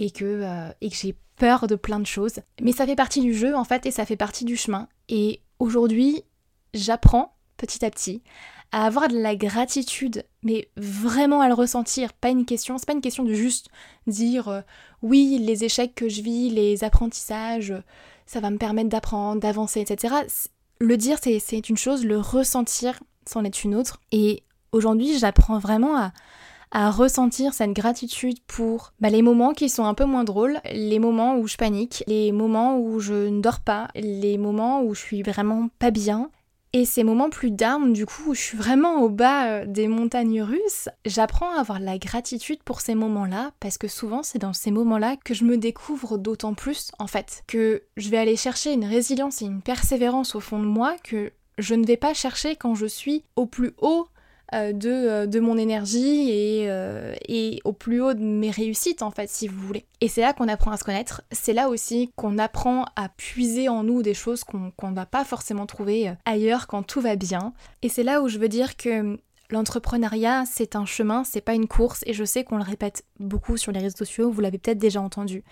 [0.00, 2.38] et que, euh, et que j'ai peur de plein de choses.
[2.60, 4.86] Mais ça fait partie du jeu en fait et ça fait partie du chemin.
[5.08, 6.22] Et aujourd'hui,
[6.72, 8.22] j'apprends petit à petit
[8.70, 12.12] à avoir de la gratitude, mais vraiment à le ressentir.
[12.12, 13.70] Pas une question, c'est pas une question de juste
[14.06, 14.60] dire euh,
[15.02, 17.74] oui, les échecs que je vis, les apprentissages,
[18.24, 20.14] ça va me permettre d'apprendre, d'avancer, etc.
[20.78, 24.00] Le dire, c'est une chose, le ressentir, c'en est une autre.
[24.12, 26.12] Et aujourd'hui, j'apprends vraiment à,
[26.72, 30.98] à ressentir cette gratitude pour bah, les moments qui sont un peu moins drôles, les
[30.98, 35.00] moments où je panique, les moments où je ne dors pas, les moments où je
[35.00, 36.30] suis vraiment pas bien.
[36.74, 39.88] Et ces moments plus down, du coup, où je suis vraiment au bas euh, des
[39.88, 44.54] montagnes russes, j'apprends à avoir la gratitude pour ces moments-là, parce que souvent c'est dans
[44.54, 48.72] ces moments-là que je me découvre d'autant plus, en fait, que je vais aller chercher
[48.72, 52.56] une résilience et une persévérance au fond de moi que je ne vais pas chercher
[52.56, 54.08] quand je suis au plus haut
[54.52, 59.10] de, euh, de, mon énergie et, euh, et, au plus haut de mes réussites en
[59.10, 59.84] fait si vous voulez.
[60.00, 63.68] Et c'est là qu'on apprend à se connaître, c'est là aussi qu'on apprend à puiser
[63.68, 67.52] en nous des choses qu'on ne va pas forcément trouver ailleurs quand tout va bien.
[67.82, 69.18] Et c'est là où je veux dire que
[69.52, 73.58] L'entrepreneuriat, c'est un chemin, c'est pas une course, et je sais qu'on le répète beaucoup
[73.58, 75.44] sur les réseaux sociaux, vous l'avez peut-être déjà entendu.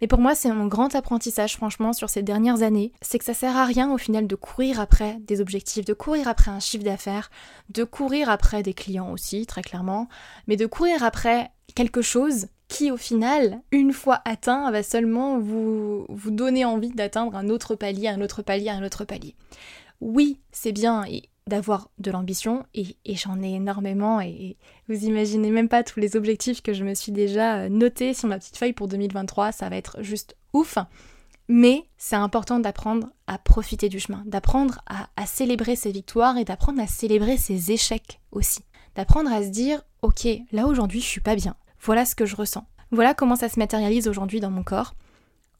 [0.00, 2.92] Mais pour moi, c'est mon grand apprentissage, franchement, sur ces dernières années.
[3.02, 6.28] C'est que ça sert à rien, au final, de courir après des objectifs, de courir
[6.28, 7.30] après un chiffre d'affaires,
[7.68, 10.08] de courir après des clients aussi, très clairement,
[10.46, 16.06] mais de courir après quelque chose qui, au final, une fois atteint, va seulement vous,
[16.08, 19.34] vous donner envie d'atteindre un autre palier, un autre palier, un autre palier.
[20.00, 21.04] Oui, c'est bien,
[21.46, 24.56] d'avoir de l'ambition et, j'en ai énormément et,
[24.88, 28.28] vous imaginez même pas tous les objectifs que je me suis déjà euh, notés sur
[28.28, 30.78] ma petite feuille pour 2023, ça va être juste ouf.
[31.48, 36.44] Mais c'est important d'apprendre à profiter du chemin, d'apprendre à, à célébrer ses victoires et
[36.44, 38.60] d'apprendre à célébrer ses échecs aussi.
[38.94, 42.36] D'apprendre à se dire, ok, là aujourd'hui je suis pas bien, voilà ce que je
[42.36, 44.94] ressens, voilà comment ça se matérialise aujourd'hui dans mon corps.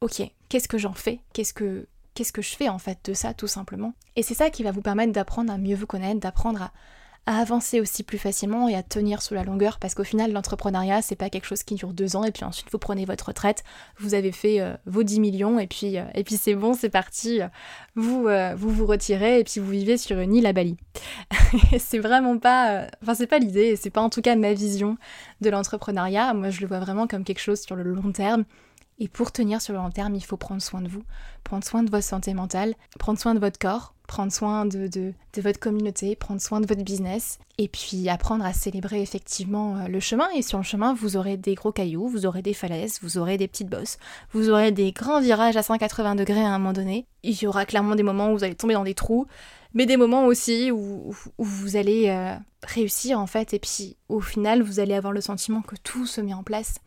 [0.00, 1.20] Ok, qu'est-ce que j'en fais?
[1.32, 1.86] Qu'est-ce que
[2.20, 3.94] qu'est-ce que je fais en fait de ça tout simplement.
[4.14, 6.70] Et c'est ça qui va vous permettre d'apprendre à mieux vous connaître, d'apprendre à,
[7.24, 11.16] avancer aussi plus facilement et à tenir sous la longueur parce qu'au final l'entrepreneuriat c'est
[11.16, 13.62] pas quelque chose qui dure deux ans et puis ensuite vous prenez votre retraite,
[13.98, 16.90] vous avez fait euh, vos 10 millions et puis, euh, et puis c'est bon, c'est
[16.90, 17.40] parti,
[17.94, 20.76] vous, euh, vous vous retirez et puis vous vivez sur une île à Bali.
[21.78, 24.98] c'est vraiment pas, enfin c'est pas l'idée, c'est pas en tout cas ma vision
[25.40, 28.44] de l'entrepreneuriat, moi je le vois vraiment comme quelque chose sur le long terme
[29.00, 31.02] et pour tenir sur le long terme, il faut prendre soin de vous,
[31.42, 35.14] prendre soin de votre santé mentale, prendre soin de votre corps, prendre soin de, de,
[35.40, 40.00] votre communauté, prendre soin de votre business, et puis apprendre à célébrer effectivement euh, le
[40.00, 40.28] chemin.
[40.36, 43.38] Et sur le chemin, vous aurez des gros cailloux, vous aurez des falaises, vous aurez
[43.38, 43.96] des petites bosses,
[44.32, 47.06] vous aurez des grands virages à 180 degrés à un moment donné.
[47.22, 49.26] Il y aura clairement des moments où vous allez tomber dans des trous,
[49.72, 52.34] mais des moments aussi où, vous allez euh,
[52.64, 56.20] réussir en fait, et puis au final, vous allez avoir le sentiment que tout se
[56.20, 56.80] met en place.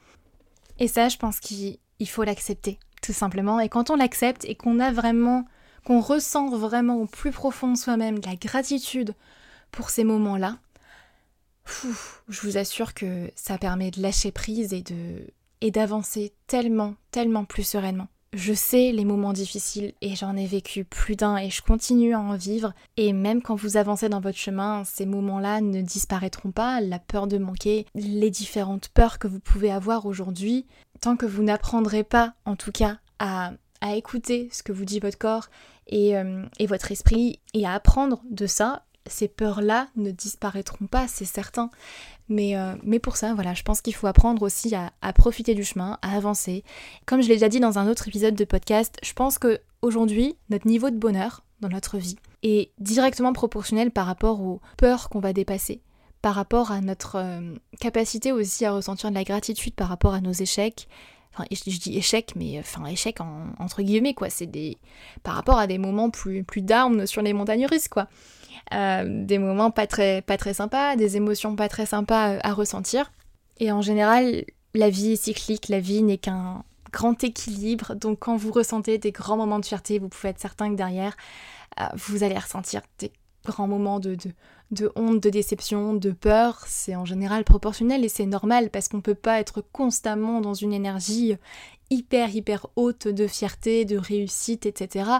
[0.80, 3.60] Et ça, je pense qu'il il faut l'accepter, tout simplement.
[3.62, 5.46] Et quand on l'accepte et qu'on a vraiment,
[5.86, 9.16] qu'on ressent vraiment au plus profond soi-même de la gratitude
[9.72, 10.58] pour ces moments-là,
[12.28, 15.26] je vous assure que ça permet de lâcher prise et de
[15.62, 18.10] et d'avancer tellement, tellement plus sereinement.
[18.34, 22.20] Je sais les moments difficiles et j'en ai vécu plus d'un et je continue à
[22.20, 22.74] en vivre.
[22.98, 26.82] Et même quand vous avancez dans votre chemin, ces moments-là ne disparaîtront pas.
[26.82, 30.66] La peur de manquer, les différentes peurs que vous pouvez avoir aujourd'hui,
[31.00, 33.52] tant que vous n'apprendrez pas, en tout cas, à,
[33.96, 35.50] écouter ce que vous dit votre corps
[35.88, 41.08] et, euh, et votre esprit et à apprendre de ça, ces peurs-là ne disparaîtront pas,
[41.08, 41.70] c'est certain.
[42.30, 45.64] Mais, euh, mais pour ça, voilà, je pense qu'il faut apprendre aussi à, profiter du
[45.64, 46.64] chemin, à avancer.
[47.06, 50.36] Comme je l'ai déjà dit dans un autre épisode de podcast, je pense que aujourd'hui,
[50.50, 55.20] notre niveau de bonheur dans notre vie est directement proportionnel par rapport aux peurs qu'on
[55.20, 55.82] va dépasser,
[56.22, 60.22] par rapport à notre euh, capacité aussi à ressentir de la gratitude par rapport à
[60.22, 60.88] nos échecs.
[61.34, 63.18] Enfin, je, dis échec, mais enfin échec
[63.58, 64.30] entre guillemets quoi.
[64.30, 64.78] C'est des
[65.24, 66.64] par rapport à des moments plus plus
[67.06, 68.08] sur les montagnes russes quoi.
[68.74, 72.54] Euh, des moments pas très, pas très sympas, des émotions pas très sympas euh, à
[72.54, 73.12] ressentir.
[73.60, 77.96] Et en général, la vie est cyclique, la vie n'est qu'un grand équilibre.
[77.96, 81.16] Donc quand vous ressentez des grands moments de fierté, vous pouvez être certain que derrière,
[81.80, 83.12] euh, vous allez ressentir des
[83.46, 84.32] grands moments de, de,
[84.72, 86.64] de honte, de déception, de peur.
[86.68, 90.54] C'est en général proportionnel et c'est normal parce qu'on ne peut pas être constamment dans
[90.54, 91.36] une énergie
[91.90, 95.20] hyper hyper haute de fierté, de réussite, etc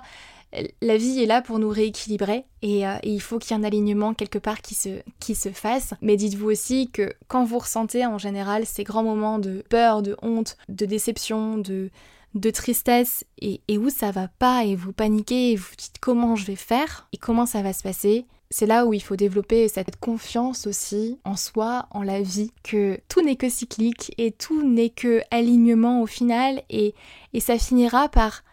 [0.82, 3.68] la vie est là pour nous rééquilibrer euh, et, il faut qu'il y ait un
[3.68, 5.94] alignement quelque part qui se, qui se fasse.
[6.02, 10.16] Mais dites-vous aussi que quand vous ressentez en général ces grands moments de peur, de
[10.22, 11.90] honte, de déception, de,
[12.36, 16.46] de tristesse et, où ça va pas et vous paniquez et vous dites comment je
[16.46, 19.96] vais faire et comment ça va se passer, c'est là où il faut développer cette
[20.00, 24.92] confiance aussi en soi, en la vie, que tout n'est que cyclique et tout n'est
[24.92, 26.94] que alignement au final et,
[27.34, 28.44] et ça finira par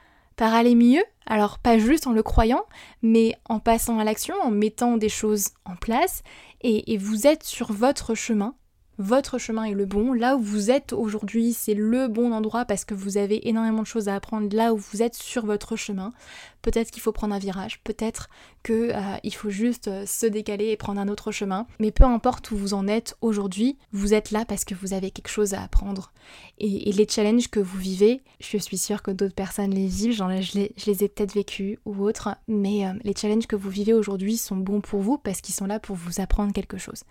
[0.40, 2.64] par aller mieux, alors pas juste en le croyant,
[3.02, 6.22] mais en passant à l'action, en mettant des choses en place,
[6.62, 8.54] et, et vous êtes sur votre chemin,
[9.00, 10.12] votre chemin est le bon.
[10.12, 13.86] Là où vous êtes aujourd'hui, c'est le bon endroit parce que vous avez énormément de
[13.86, 16.12] choses à apprendre là où vous êtes sur votre chemin.
[16.60, 18.28] Peut-être qu'il faut prendre un virage, peut-être
[18.62, 21.66] qu'il euh, faut juste euh, se décaler et prendre un autre chemin.
[21.78, 25.10] Mais peu importe où vous en êtes aujourd'hui, vous êtes là parce que vous avez
[25.10, 26.12] quelque chose à apprendre.
[26.58, 30.30] Et, les challenges que vous vivez, je suis sûre que d'autres personnes les vivent, genre,
[30.42, 33.70] je, les, je les ai peut-être vécus ou autres, mais euh, les challenges que vous
[33.70, 37.04] vivez aujourd'hui sont bons pour vous parce qu'ils sont là pour vous apprendre quelque chose.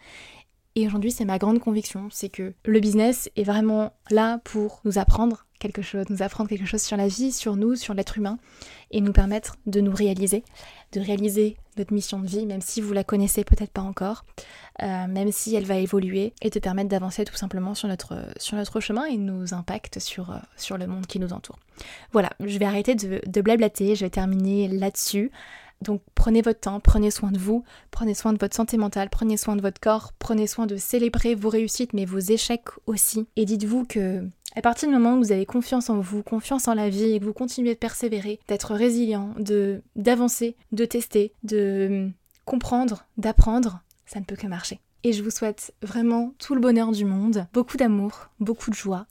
[0.75, 4.97] Et aujourd'hui, c'est ma grande conviction, c'est que le business est vraiment là pour nous
[4.97, 8.37] apprendre quelque chose, nous apprendre quelque chose sur la vie, sur nous, sur l'être humain,
[8.91, 10.43] et nous permettre de nous réaliser,
[10.93, 14.23] de réaliser notre mission de vie, même si vous la connaissez peut-être pas encore,
[14.81, 18.55] euh, même si elle va évoluer, et de permettre d'avancer tout simplement sur notre, sur
[18.55, 21.59] notre chemin et nos impacts sur, euh, sur le monde qui nous entoure.
[22.13, 25.31] Voilà, je vais arrêter de, de blablater, je vais terminer là-dessus.
[25.81, 29.37] Donc prenez votre temps, prenez soin de vous, prenez soin de votre santé mentale, prenez
[29.37, 33.27] soin de votre corps, prenez soin de célébrer vos réussites mais vos échecs aussi.
[33.35, 36.73] Et dites-vous que à partir du moment où vous avez confiance en vous, confiance en
[36.73, 42.09] la vie et que vous continuez de persévérer, d'être résilient, de d'avancer, de tester, de
[42.45, 44.79] comprendre, d'apprendre, ça ne peut que marcher.
[45.03, 49.05] Et je vous souhaite vraiment tout le bonheur du monde, beaucoup d'amour, beaucoup de joie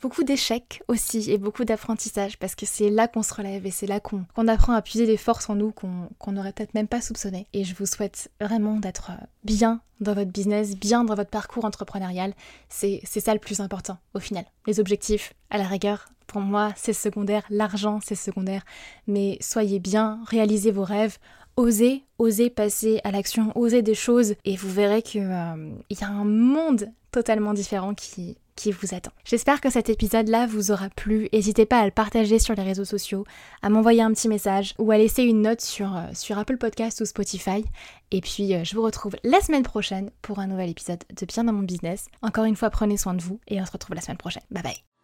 [0.00, 3.86] beaucoup d'échecs aussi et beaucoup d'apprentissage parce que c'est là qu'on se relève et c'est
[3.86, 7.46] là qu'on apprend à puiser des forces en nous qu'on n'aurait peut-être même pas soupçonné.
[7.52, 9.12] Et je vous souhaite vraiment d'être
[9.44, 12.34] bien dans votre business, bien dans votre parcours entrepreneurial.
[12.68, 14.44] C'est ça le plus important au final.
[14.66, 17.42] Les objectifs, à la rigueur, pour moi, c'est secondaire.
[17.50, 18.62] L'argent, c'est secondaire.
[19.06, 21.18] Mais soyez bien, réalisez vos rêves.
[21.56, 26.06] Osez, osez passer à l'action, osez des choses et vous verrez qu'il euh, y a
[26.06, 29.12] un monde totalement différent qui, qui vous attend.
[29.24, 31.28] J'espère que cet épisode-là vous aura plu.
[31.32, 33.24] N'hésitez pas à le partager sur les réseaux sociaux,
[33.62, 37.04] à m'envoyer un petit message ou à laisser une note sur, euh, Apple Podcast ou
[37.04, 37.64] Spotify.
[38.10, 41.44] Et puis euh, je vous retrouve la semaine prochaine pour un nouvel épisode de Bien
[41.44, 42.06] dans mon business.
[42.22, 44.42] Encore une fois, prenez soin de vous et on se retrouve la semaine prochaine.
[44.50, 44.97] Bye bye.